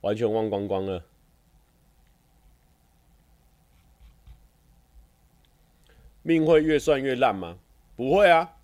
[0.00, 1.04] 完全忘光光了。
[6.22, 7.58] 命会越算越烂吗？
[7.94, 8.56] 不会啊。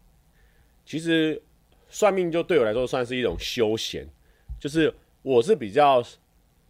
[0.86, 1.42] 其实
[1.90, 4.08] 算命就对我来说算是一种休闲，
[4.58, 6.02] 就是我是比较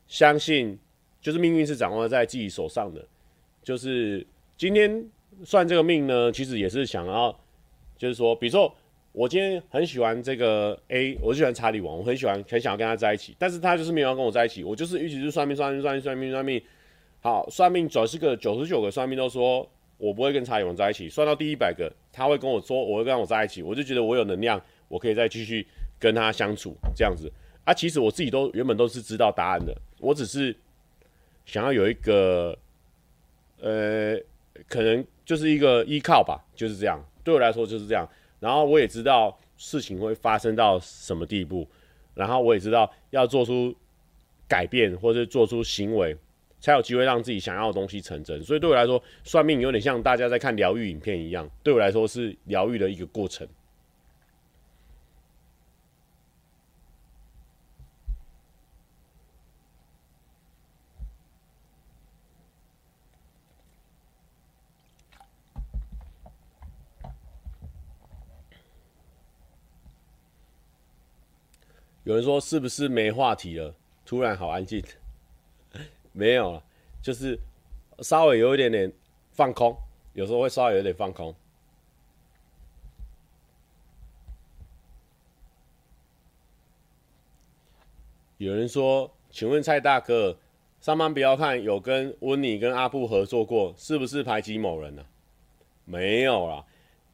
[0.09, 0.76] 相信，
[1.21, 3.05] 就是命运是掌握在自己手上的。
[3.62, 5.05] 就是今天
[5.45, 7.35] 算这个命呢，其实也是想要，
[7.97, 8.75] 就是说，比如说
[9.12, 16.62] 我今天很喜欢这个 A，我喜欢查理王，我很喜欢，很想要跟他在一起，但是他就是没有要跟我在一起，我就是一直是算命，算命，算命，算命，算命，
[17.21, 19.69] 好，算命九十个九十九个算命都说。
[20.01, 25.66] 我不会跟查理王在一起，算到第一百个，他会跟我说，我会跟我在一起，我就觉得我有能量，我可以再继续
[25.99, 27.29] 跟他相处这样子。
[27.64, 30.55] 啊，其实我自己都原本都是知道答案的，我只是
[31.49, 32.57] 想要有一个，
[33.61, 34.16] 呃，
[34.68, 37.05] 可能就是一个依靠吧，就是这样。
[37.24, 38.09] 对我来说就是这样。
[38.38, 41.66] 然后我也知道事情会发生到什么地步，
[42.14, 43.74] 然后我也知道要做出
[44.46, 46.16] 改变或者做出行为。
[46.61, 53.46] 才有机会让自己想要的东西成真，所以对我来说，算命有点像大家在看疗愈影片一样，对我来说是疗愈的一个过程。
[72.09, 73.75] 有人说是不是没话题了？
[74.07, 74.83] 突然好安静。
[76.13, 76.65] 没有了，
[77.03, 77.39] 就是
[77.99, 78.91] 稍微有一点点
[79.31, 79.77] 放空，
[80.15, 81.35] 有时候会稍微有点放空。
[88.39, 90.39] 有人说：“请问蔡大哥，
[90.81, 95.05] 上班不要看有跟温妮跟阿布合作过，是不是排挤某人呢、啊？”
[95.85, 96.65] 没有啦，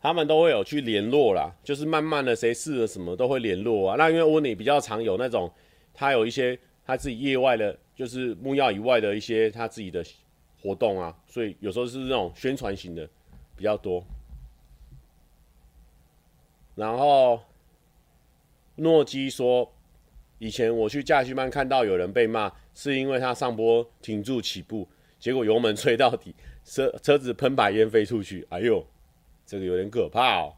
[0.04, 3.96] 他们都会有去联络啦，就是慢慢的谁试了什么都会联络啊。
[3.96, 5.50] 那因为温妮比较常有那种，
[5.94, 7.74] 他有一些他自己业外的。
[7.96, 10.04] 就是木曜以外的一些他自己的
[10.60, 13.08] 活动啊，所以有时候是那种宣传型的
[13.56, 14.04] 比较多。
[16.74, 17.40] 然后
[18.74, 19.72] 诺基说，
[20.40, 24.88] 以前我去驾训班看到有人被骂，是因为他上坡停住起步，
[25.20, 26.34] 结果油门吹到底，
[26.64, 28.44] 车车子喷白烟飞出去。
[28.50, 28.84] 哎呦，
[29.46, 30.54] 这个有点可怕哦。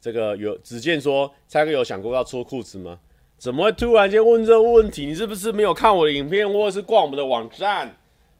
[0.00, 3.00] 这个有子健说，蔡哥有想过要脱裤子吗？
[3.38, 5.06] 怎么会突然间问这个问题？
[5.06, 7.96] 你是不是没有看我的影片，或者是逛我们的网站？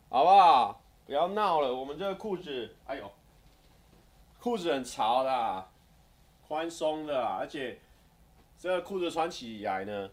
[0.09, 0.83] 好不好？
[1.07, 1.75] 不要闹了。
[1.75, 3.11] 我们这个裤子，哎呦，
[4.39, 5.67] 裤子很潮的，
[6.47, 7.81] 宽松的，而且
[8.59, 10.11] 这个裤子穿起来呢，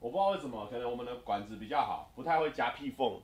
[0.00, 3.20] 我不知道为什么，可能我们的管子比较好，不太会夹屁缝。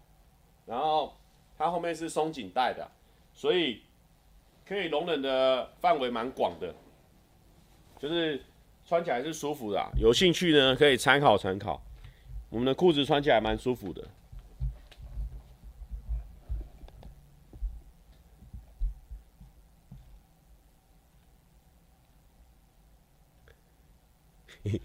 [0.67, 1.15] 然后
[1.57, 2.89] 它后面是松紧带的，
[3.33, 3.83] 所以
[4.67, 6.75] 可以容忍的范围蛮广的，
[7.99, 8.43] 就是。
[8.87, 11.83] 穿起来是舒服的啊，有兴趣呢可以参考参考。
[12.51, 14.05] 我们的裤子穿起来蛮舒服的。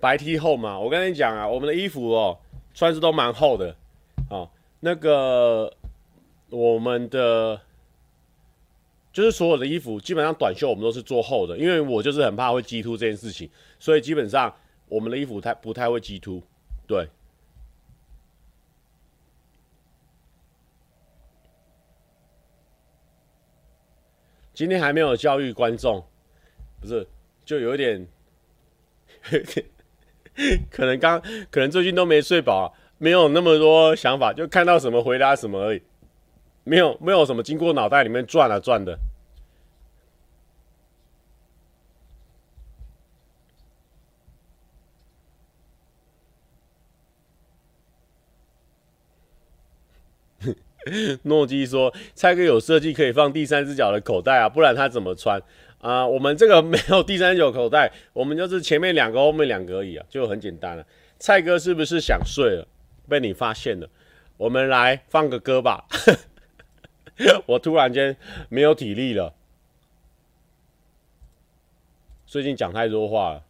[0.00, 0.76] 白 T 厚嘛？
[0.76, 2.36] 我跟你讲啊，我们的衣服哦，
[2.74, 3.76] 穿着都蛮厚的。
[4.28, 4.50] 哦，
[4.80, 5.72] 那个
[6.50, 7.60] 我们的。
[9.12, 14.54] 就是所有的衣服，基本上短袖我们都是做厚的，因为我就是很怕会激凸这件事情，所以基本上
[14.88, 16.42] 我们的衣服太不太会激凸。
[16.86, 17.08] 对。
[24.52, 26.04] 今天还没有教育观众，
[26.78, 27.08] 不是，
[27.46, 28.06] 就有点，
[30.70, 31.18] 可能刚
[31.50, 35.80] 可能最近都没睡饱，没有那么多想法，就看到什么回答什么而已。
[36.68, 38.98] 没有，没有什么经过脑袋里面转啊转的。
[51.22, 55.40] 诺基说：“蔡哥有设计可以放第三只脚的口袋啊，不然他怎么穿
[55.78, 56.04] 啊？
[56.04, 60.84] 我们这个没有第三只脚口袋，我们就是前面两个，后面两个而已啊，就很简单了。
[61.20, 62.66] 蔡哥是不是想睡了？
[63.08, 63.88] 被你发现了。
[64.36, 65.84] 我们来放个歌吧。”
[67.46, 68.14] 我突然间
[68.50, 69.34] 没有体力了，
[72.26, 73.44] 最近讲太多话了，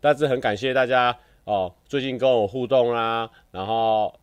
[0.00, 4.14] 但是很感谢大家哦，最近跟我互动啦，然后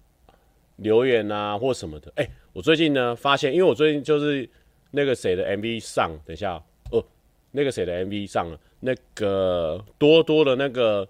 [0.76, 2.12] 留言啊或什么的。
[2.16, 4.48] 哎，我最近呢发现，因为我最近就是
[4.92, 6.62] 那个谁的 MV 上，等一下
[6.92, 7.04] 哦，
[7.52, 11.08] 那个谁的 MV 上了，那个多多的那个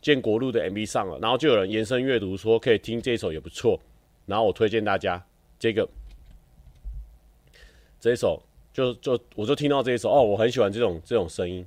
[0.00, 3.78] 建国路的 MV 上了，然后就有人延伸阅读说可以听这首也不错，
[4.24, 5.22] 然后我推荐大家
[5.58, 5.86] 这个。
[8.00, 8.42] 这一首，
[8.72, 11.66] 就就我就听到这一首哦，我很喜欢这种这种声音，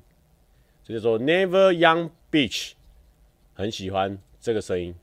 [0.84, 2.74] 就是说 Never Young Bitch，
[3.54, 4.96] 很喜欢这个声音。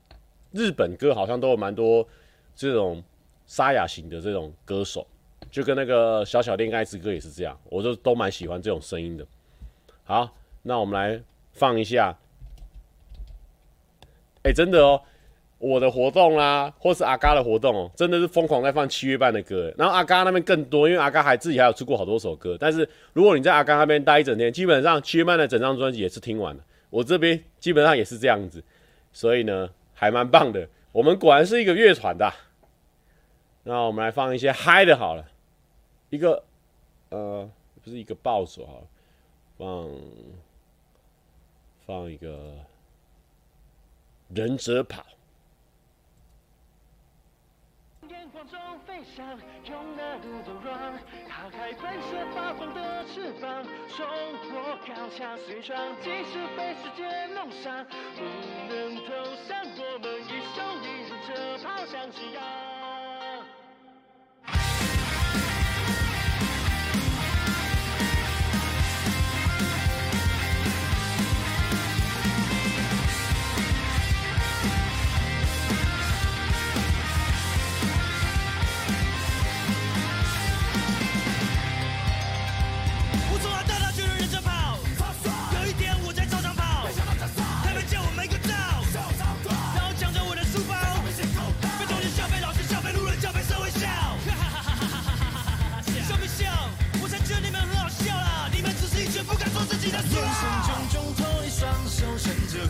[0.51, 2.07] 日本歌好像都有蛮多
[2.55, 3.03] 这种
[3.45, 5.05] 沙哑型的这种歌手，
[5.51, 9.25] 就跟那个小小恋爱之歌也是这样，我就都蛮喜欢这种声音的。
[10.03, 11.21] 好，那我们来
[11.51, 12.17] 放一下。
[14.43, 15.01] 哎、真的哦，
[15.59, 19.73] 我的活动啦，或是阿嘎的活动哦，真的是疯狂在放七月半的歌。
[19.77, 22.55] 然后阿嘎那边更多，因为阿嘎还自己还有出过好多首歌。
[22.59, 26.63] 但是如果你在阿嘎那边待一整天，基本上七月半的整张专辑也是听完了。
[26.89, 28.63] 我这边基本上也是这样子，
[29.11, 30.69] 所以呢，还蛮棒的。
[30.91, 32.31] 我们果然是一个乐团的、
[33.63, 35.25] 那我们来放一些嗨的，好了，
[36.11, 36.43] 一个
[37.09, 37.49] 呃，
[37.83, 38.87] 不是一个爆手好了，
[39.57, 39.89] 放
[41.85, 42.53] 放一个。
[44.35, 45.05] 忍者跑。
[48.09, 49.25] 眼光中飞翔，
[49.65, 54.05] 用那路的 run，打开喷射发光的翅膀，冲
[54.49, 58.23] 破高墙碎窗，即使被世界弄伤，不
[58.73, 59.13] 能投
[59.47, 60.87] 降，我们一手一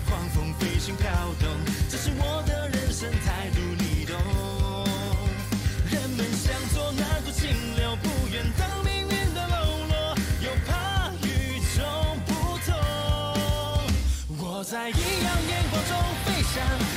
[0.05, 1.49] 狂风飞行飘动，
[1.89, 4.15] 这是我的人生态度，你懂。
[5.89, 9.55] 人们想做那股清流，不愿当命运的喽
[9.89, 11.83] 啰，又怕与众
[12.25, 12.75] 不同。
[14.37, 15.91] 我在异样眼光中
[16.25, 16.96] 飞翔。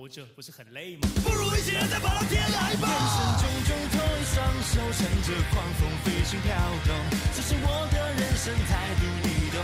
[0.00, 1.06] 活着不是很累吗？
[1.22, 2.88] 不如一起人再跑到天来吧！
[2.88, 4.00] 人生种种痛，
[4.32, 6.56] 双手乘着狂风飞行飘
[6.88, 6.96] 动，
[7.36, 9.60] 这是我的人生态度，你懂？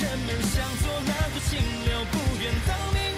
[0.00, 3.13] 人们想做那股清流，不愿当命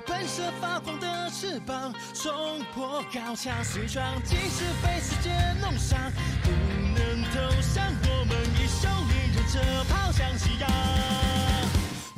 [0.00, 5.30] 喷射发光的翅膀，冲破高墙碎窗，即使被世界
[5.60, 5.98] 弄伤，
[6.42, 7.38] 不能投
[7.72, 7.84] 降。
[8.02, 10.68] 我们一手一人着跑向夕阳。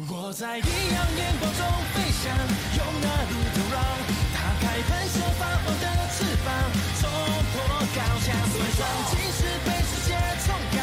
[0.08, 1.60] 我在异样眼光中
[1.92, 2.32] 飞翔，
[2.76, 3.76] 用那路途让，
[4.32, 5.84] 打开喷射发光的
[6.16, 6.48] 翅膀，
[7.00, 7.04] 冲
[7.52, 7.54] 破
[7.92, 10.80] 高墙碎窗，即使被世界冲干，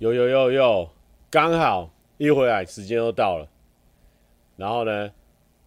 [0.00, 0.90] 有有有有，
[1.28, 3.46] 刚好一回来时间又到了，
[4.56, 5.12] 然后呢，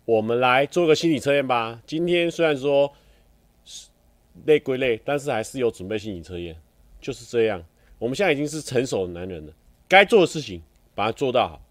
[0.05, 1.79] 我们来做个心理测验吧。
[1.85, 2.91] 今天虽然说
[4.45, 6.59] 累归累，但是还是有准备心理测验，
[6.99, 7.63] 就是这样。
[7.99, 9.53] 我们现在已经是成熟的男人了，
[9.87, 10.63] 该做的事情
[10.95, 11.61] 把它做到好，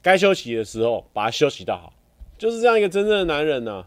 [0.00, 1.92] 该休息的时候把它休息到好，
[2.38, 3.84] 就是这样一个真正的男人呢、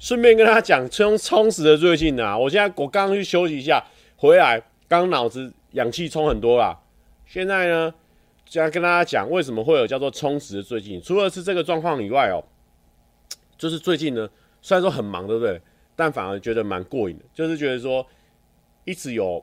[0.00, 6.76] 顺便跟他讲充充实的最近啊，我现在我刚刚去休息一下，回来刚脑子氧气充很多啦。
[7.30, 7.94] 现在呢，
[8.44, 11.00] 就要跟大家讲为什么会有叫做充实的最近。
[11.00, 12.42] 除了是这个状况以外哦，
[13.56, 14.28] 就是最近呢，
[14.60, 15.62] 虽然说很忙，对不对？
[15.94, 18.04] 但反而觉得蛮过瘾的，就是觉得说
[18.84, 19.40] 一直有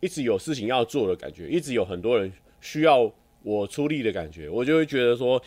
[0.00, 3.08] 一直有事情要做的感觉，一直有很多人需要
[3.44, 5.40] 我出力的感觉，我就会觉得说，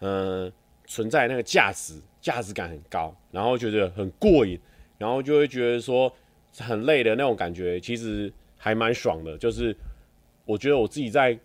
[0.00, 0.52] 嗯、
[0.84, 1.94] 存在那个价值。
[2.20, 4.58] 价值感很高，然后觉得很过瘾，
[4.98, 6.12] 然后就会觉得说
[6.58, 9.38] 很累的那种感觉，其实还蛮爽的。
[9.38, 9.72] 就是
[10.46, 11.38] 我觉得我自己在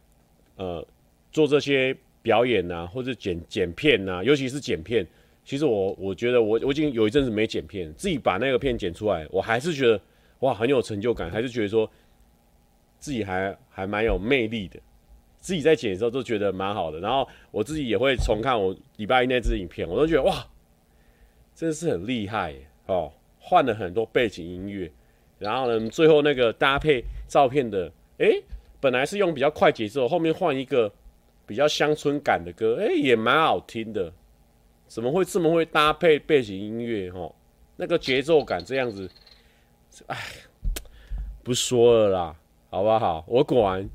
[0.56, 0.86] 呃
[1.32, 5.06] 做这些表演呐、或者剪剪片呐、尤其是剪片，
[5.44, 10.00] 其实我我觉得我我已经有一阵子没剪片，自己把那个片剪出来，我还是觉得
[10.40, 11.90] 哇很有成就感，还是觉得说
[12.98, 14.80] 自己还还蛮有魅力的。
[15.40, 20.48] 自己在剪的时候都觉得蛮好的，然后我自己也会重看我礼拜一那支影片，我都觉得哇。
[21.54, 23.12] 真的是很厉害哦！
[23.38, 24.90] 换了很多背景音乐，
[25.38, 28.42] 然后呢，最后那个搭配照片的，哎、
[28.82, 30.92] 本来是用比较快节奏，后面换一个
[31.46, 34.12] 比较乡村感的歌，哎、也蛮好听的。
[34.88, 37.10] 怎么会这么会搭配背景音乐？
[37.12, 37.34] 哦，
[37.78, 39.10] 那个节奏感这样子，
[40.08, 40.18] 哎，
[41.44, 42.36] 不说了啦，
[42.70, 43.24] 好不好？
[43.28, 43.90] 我果然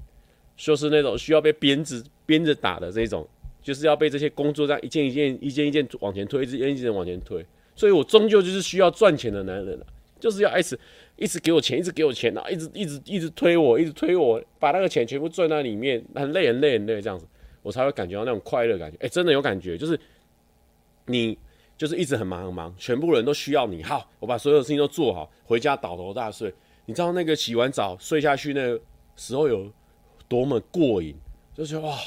[0.57, 3.28] 就是那种需要被鞭子鞭着打的这种，
[3.61, 7.45] 就是要被这些工作这样一件一件、一件一件往前推，一件一件往前推。
[7.74, 9.87] 所以我终究就是需要赚钱的男人了，
[10.19, 10.79] 就是要一直
[11.17, 17.27] 一直给我钱，一直给我钱，然后一直一直一直推我，一直推我，把那个钱全部赚在里面，很累很累很累这样子，
[17.62, 18.97] 我才会感觉到那种快乐感觉。
[19.01, 19.99] 哎，真的有感觉，就是
[21.07, 21.39] 你
[21.77, 23.83] 就是一直很忙很忙，全部人都需要你。
[23.83, 26.53] 好，我把所有的事情都做好，回家倒头大睡。
[26.87, 28.81] 你知道那个洗完澡睡下去那个
[29.17, 29.71] 时候有
[30.29, 31.14] 多么过瘾？
[31.55, 31.99] 就是哇，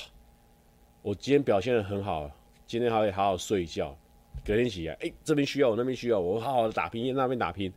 [1.01, 2.29] 我今天表现的很好，
[2.65, 3.97] 今天还会好好睡觉。
[4.45, 7.71] 隔天起来，哎、这边需要我，那边需要，我好好的打拼，那边打拼。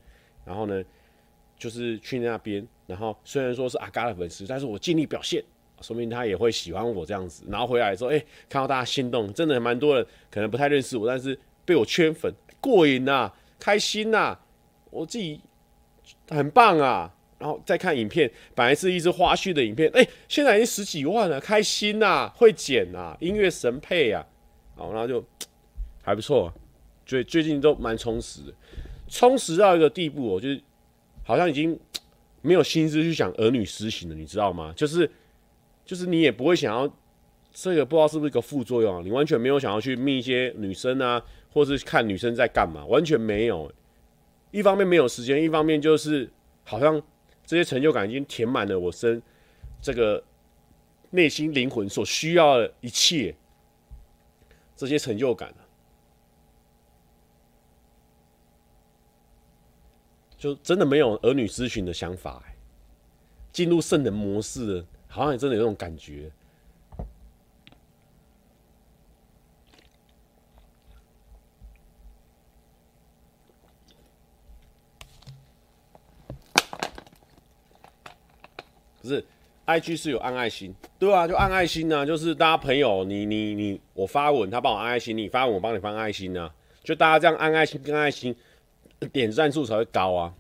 [0.45, 0.83] 然后呢，
[1.59, 2.67] 就是去那边。
[2.87, 5.43] 然后虽然说是阿嘎的粉丝，但是我尽力表现，
[5.81, 7.45] 说明他也会喜欢我这样子。
[7.49, 8.19] 然后回来说，哎、
[8.49, 14.39] 看到大家心动，真的蛮多人可能不太认识我，但是被我圈粉，过瘾呐，开心呐，
[14.91, 15.41] 我自己
[16.29, 17.13] 很棒啊。
[17.39, 24.25] 然后再看影片，本来是一支花絮的影片，哎、现在已经十几万了，开心呐，会剪呐，音乐神配啊。
[24.77, 25.25] 好，然后就
[26.03, 26.53] 还不错。
[27.05, 28.55] 最最近都蛮充实的，
[29.13, 30.49] 充实到一个地步，我就
[31.23, 31.79] 好像已经
[32.41, 34.73] 没有心思去想儿女私情了，你知道吗？
[34.75, 35.09] 就是
[35.85, 36.91] 就是你也不会想要
[37.53, 39.03] 这个，不知道是不是一个副作用啊？
[39.05, 43.71] 你完全没有想要去密一些女生啊，或是看女生在干嘛，完全没有。
[44.51, 46.31] 一方面没有时间，一方面就是
[46.65, 47.01] 好像
[47.45, 49.21] 这些成就感已经填满了我身
[49.83, 50.25] 这个
[51.11, 53.35] 内心灵魂所需要的一切，
[54.75, 55.53] 这些成就感。
[60.43, 62.57] 就真的没有儿女私情的想法，哎，
[63.53, 66.33] 进入圣人模式了，好像也真的有种感觉。
[79.01, 79.25] 不是
[79.67, 88.35] ，IG 是有按爱心，对啊，就按爱心啊，就是大家朋友，你你你，我发文，他帮我按爱心，你发文，我帮你发爱心啊，就大家这样按爱心跟爱心。
[89.09, 90.35] 点赞数才会高啊！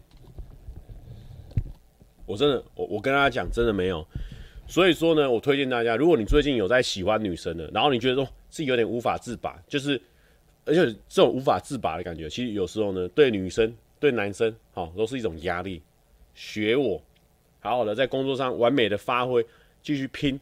[2.26, 4.06] 我真的，我我跟大家讲，真的没有。
[4.66, 10.00] 所以说呢，我推荐大家，如果你最近有在喜欢女生的，然后你觉得说自己有点无法自拔，就是
[10.64, 15.82] 而且这种无法自拔的感觉，其实有时候呢，对女生、对男生，好、哦，都是一种压力。
[16.34, 17.02] 学我，
[17.60, 19.44] 好好的在工作上完美的发挥，
[19.82, 20.40] 继续拼，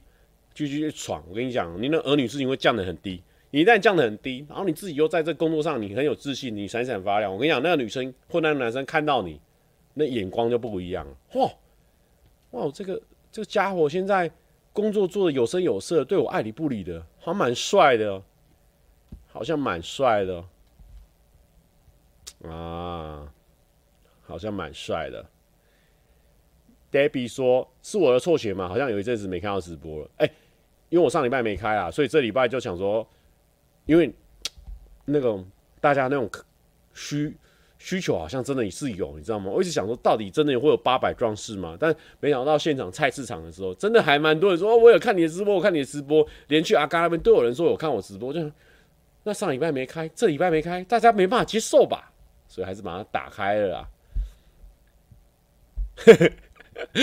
[0.54, 1.24] 继续去闯。
[1.28, 3.20] 我跟你讲，你的儿女事情会降得很低。
[3.52, 7.32] 你一旦降得很低，然后你自己又在这工作上你很有自信，你闪闪发亮。
[7.32, 9.40] 我跟你讲，那个女生或那个男生看到你，
[9.94, 11.16] 那眼光就不一样了。
[11.32, 11.52] 嚯，
[12.52, 14.30] 哇，这个这个家伙现在
[14.72, 18.22] 工作做得有声有色，对我爱理不理的，好像蛮帅的，
[19.26, 20.44] 好像蛮帅的
[22.48, 23.32] 啊，
[24.22, 25.26] 好像蛮帅的。
[26.92, 28.68] Debbie 说：“是我的错觉吗？
[28.68, 30.10] 好像有一阵子没看到直播了。
[30.18, 30.30] 哎，
[30.88, 33.04] 因为我上礼拜没开啊，所以这礼拜就想说。”
[33.86, 34.14] 因为
[35.04, 35.42] 那个
[35.80, 36.30] 大家那种
[36.94, 37.36] 需
[37.78, 39.50] 需求好像真的也是有，你知道吗？
[39.50, 41.76] 我一直想说，到底真的会有八百壮士吗？
[41.80, 48.50] 但没想到现场菜市场的时候，真的还蛮多人说，我有看你的直播，我看你的直播，连去阿嘎那边都有人说有看我直播，就
[49.22, 52.12] 那上礼拜没开，这礼拜没开，大家没办法接受吧？
[52.48, 53.88] 所以还是把它打开了啊。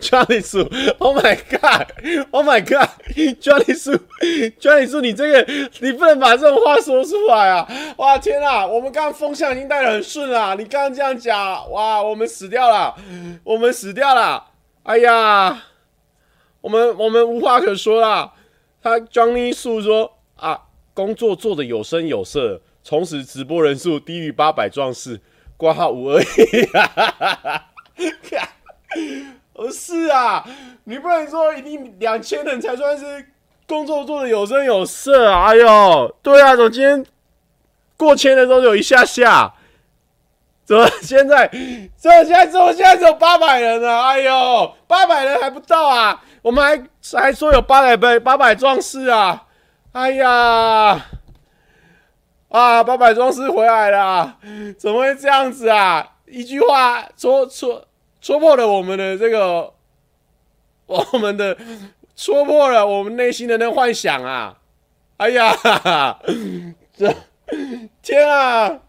[0.00, 5.46] Johnny Su，Oh my God，Oh my God，Johnny Su，Johnny Su，你这个
[5.80, 7.68] 你不能把这种话说出来啊！
[7.98, 12.94] 哇天啊，我们刚刚风向已经带得很顺了，你刚刚这样讲，哇，我们死掉了，
[13.44, 14.44] 我们死掉了，
[14.82, 15.64] 哎呀，
[16.60, 18.32] 我们我们无话可说啦。
[18.82, 20.60] 他 Johnny Su 说啊，
[20.94, 25.20] 工作做得有声有色，从此直播人数低于八百壮士，
[25.56, 26.26] 挂号五而已。
[29.52, 30.44] 不 是啊，
[30.84, 33.26] 你不能说一定两千人才算是
[33.66, 35.46] 工作做得有声有色啊！
[35.48, 37.04] 哎呦，对啊，怎么今天
[37.96, 39.52] 过千的时候有一下下，
[40.64, 41.48] 怎么现在，
[41.96, 44.08] 怎么现在怎么现在只有八百人啊？
[44.08, 46.22] 哎呦，八百人还不到啊！
[46.40, 49.44] 我们还还说有八百倍八百壮士啊！
[49.92, 51.06] 哎呀，
[52.48, 54.36] 啊，八百壮士回来了，
[54.78, 56.12] 怎么会这样子啊？
[56.26, 57.84] 一句话戳戳。
[58.20, 59.72] 戳破了我们的这个，
[60.86, 61.56] 我们的
[62.16, 64.58] 戳破了我们内心的那幻想啊！
[65.18, 65.52] 哎呀，
[66.96, 67.14] 这
[68.02, 68.80] 天啊！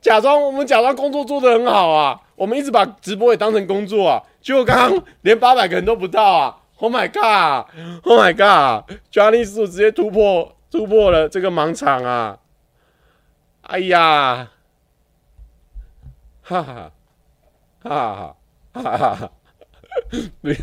[0.00, 12.38] 假装我们假装工作做得很好啊，我们一直把直播也当成工作啊，结果刚刚连八百个人都不到啊！Oh my god！Oh my god！Johnny Su 直接突破突破了这个盲场啊！
[13.62, 14.48] 哎呀，
[16.42, 16.90] 哈哈。
[17.82, 18.36] 哈
[18.72, 19.32] 哈哈哈哈！
[20.42, 20.54] 你，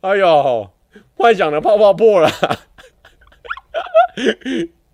[0.00, 0.70] 哎呦，
[1.16, 2.30] 幻想的泡泡破了，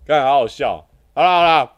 [0.05, 0.85] 看好好笑。
[1.13, 1.71] 好了好了，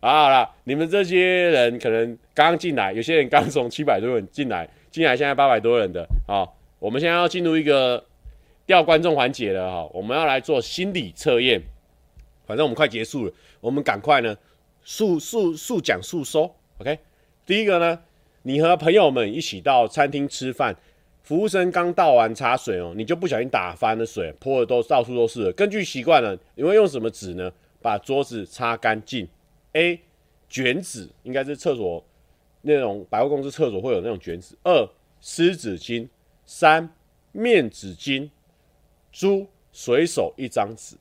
[0.00, 6.46] 好了，你们这些人可能刚进来，有些人刚从七百多人进来，进来现在八百多人的啊。
[6.78, 8.04] 我们现在要进入一个
[8.66, 11.62] 调观众环节了哈，我们要来做心理测验。
[12.46, 14.36] 反正我们快结束了，我们赶快呢
[14.82, 16.98] 速速速讲速收，OK。
[17.52, 18.00] 第一个呢，
[18.44, 20.74] 你和朋友们一起到餐厅吃饭，
[21.22, 25.52] 服务生刚倒完茶水哦，你就不小心打翻了水，泼的都到处都是了。
[25.52, 27.52] 根据习惯了，你会用什么纸呢？
[27.82, 29.28] 把桌子擦干净。
[29.72, 30.00] A.
[30.48, 32.02] 卷纸，应该是厕所
[32.62, 34.56] 那种百货公司厕所会有那种卷纸。
[34.64, 34.88] 二.
[35.20, 36.08] 湿纸巾。
[36.46, 36.88] 三.
[37.32, 38.30] 面纸巾。
[39.12, 40.96] 猪随手一张纸。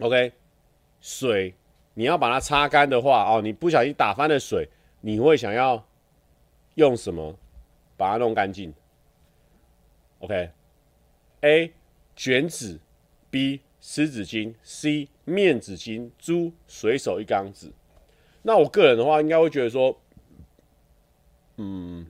[0.00, 0.32] OK，
[1.00, 1.54] 水
[1.94, 4.68] 你要把它擦干的话哦，你不小心打翻了水。
[5.00, 5.86] 你会想要
[6.74, 7.36] 用什么
[7.96, 8.74] 把它弄干净
[10.20, 11.72] ？OK，A
[12.14, 12.78] 卷纸
[13.30, 17.72] ，B 湿纸巾，C 面纸巾，猪随手一缸子。
[18.42, 19.98] 那我个人的话，应该会觉得说，
[21.56, 22.06] 嗯，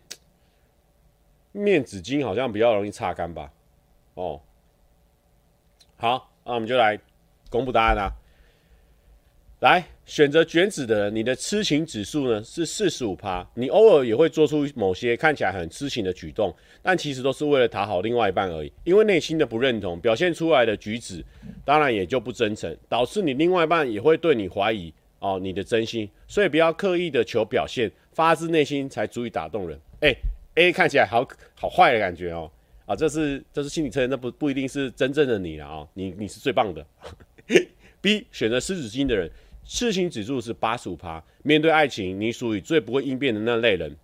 [1.53, 3.53] 面纸巾好像比较容易擦干吧。
[4.15, 4.41] 哦，
[5.97, 6.99] 好，那我们就来
[7.51, 8.13] 公布答案啦。
[9.61, 13.47] 来选择卷纸的人，你的痴情指数呢是四十五趴。
[13.55, 18.73] 你偶尔也会做出某些看起来很痴情的举动，但其实都是为了讨好另外一半而已。
[18.85, 21.23] 因为内心的不认同，表现出来的举止
[21.63, 26.09] 当然也就不真诚，导致你另外一半也会对你怀疑哦你的真心。
[26.27, 29.79] 所以不要刻意的求表现，发自内心才足以打动人。
[30.01, 30.17] 哎、
[30.55, 32.51] A 看起来好好坏的感觉哦
[32.87, 36.83] 啊，这是这是心理测验，那不不一定是真正的你了啊、哦，你你是最棒的。
[38.01, 39.31] B 选择湿纸巾的人。
[39.65, 41.23] 痴情指数是八十五趴。
[41.43, 43.97] 面对爱情，你属于最不会应变的那类人。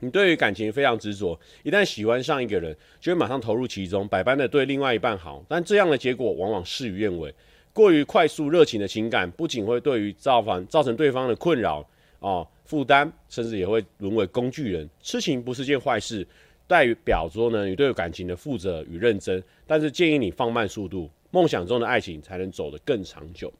[0.00, 5.44] 你对于感情非常执着，一旦喜欢上一个人，就会马上投入其中，百般的对另外一半好。
[5.48, 7.32] 但这样的结果往往事与愿违。
[7.72, 14.88] 过于快速热情的情感，不仅会对于造反造成对方的困扰哦负担，甚至也会沦为工具人。
[15.00, 16.26] 痴情不是件坏事，
[16.66, 19.40] 代表说呢，你对感情的负责与认真。
[19.66, 23.52] 但是建议你放慢速度，梦想中的爱情才能走得更长久。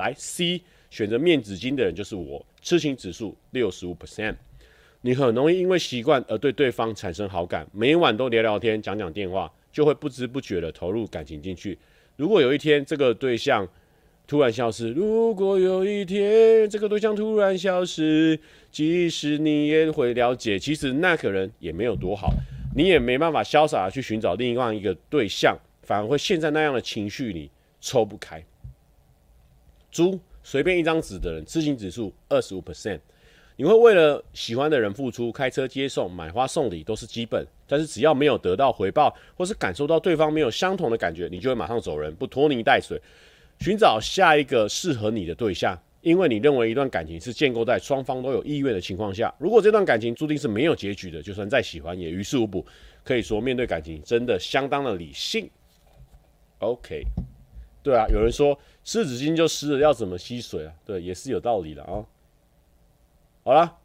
[0.00, 4.34] 来 C 选择面纸巾的人就是我，痴情指数六十五 percent。
[5.02, 11.78] 你很容易因为习惯而对对方产生好感，每晚都聊聊天、讲讲电话，就会不知不觉的投入感情进去。
[12.16, 13.68] 如果有一天这个对象
[14.26, 18.38] 突然消失，如果有一天这个对象突然消失，
[18.70, 22.32] 即使你也会了解，其实那个人也没有多好，
[22.74, 27.50] 你也没办法潇洒的去寻找另外一个对象，反而会陷在那样的情绪里
[27.80, 28.44] 抽不开。
[29.90, 33.00] 猪随便一张纸的人，痴情指数二十五 percent。
[33.56, 37.46] 你会为了喜欢的人付出，开车接送、买花送礼都是基本。
[37.66, 43.00] 但是只要没有得到回报，或是感受到对方没有相同的感觉，你就会马上走人，不拖泥带水，
[43.60, 45.78] 寻找下一个适合你的对象。
[46.00, 49.32] 因为你认为一段感情是建构在双方都有意愿的情况下。
[49.38, 52.64] 如果这段感情注定是没有结局的，就算再喜欢也于事无补。
[53.04, 55.50] 可以说，面对感情真的相当的理性。
[56.60, 57.04] OK。
[57.82, 60.72] 对啊，有人说湿纸巾就湿了，要怎么吸水啊？
[60.84, 62.04] 对，也是有道理的啊。
[63.44, 63.76] 好了，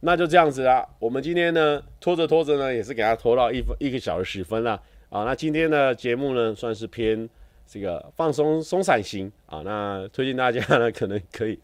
[0.00, 0.86] 那就这样子啦。
[0.98, 5.24] 我们今天呢，拖着拖着呢，也是给他拖到一分一个小时十分了啊。
[5.24, 7.28] 那今天的节目呢，算是偏
[7.66, 9.62] 这个放松松散型啊。
[9.64, 11.58] 那推荐大家呢，可能可以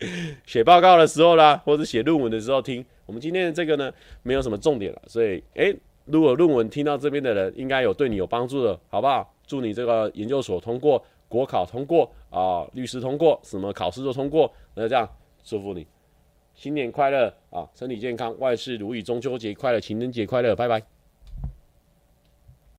[0.44, 2.84] 写报告的时候啦，或者写论文的时候听。
[3.06, 3.92] 我们今天的这个呢，
[4.22, 5.76] 没有什么重点了，所以诶，
[6.06, 9.32] 如果论文听到这边的人，应该有对你有帮助的，好不好？
[9.46, 14.52] 祝你这个研究所通过，国考通过啊，律师通过，什么考试都通过。
[14.74, 15.08] 那这样
[15.42, 15.86] 祝福你，
[16.54, 20.95] 新年快乐啊，身体健康，万事如意，中秋节快乐，情人节快乐，拜拜。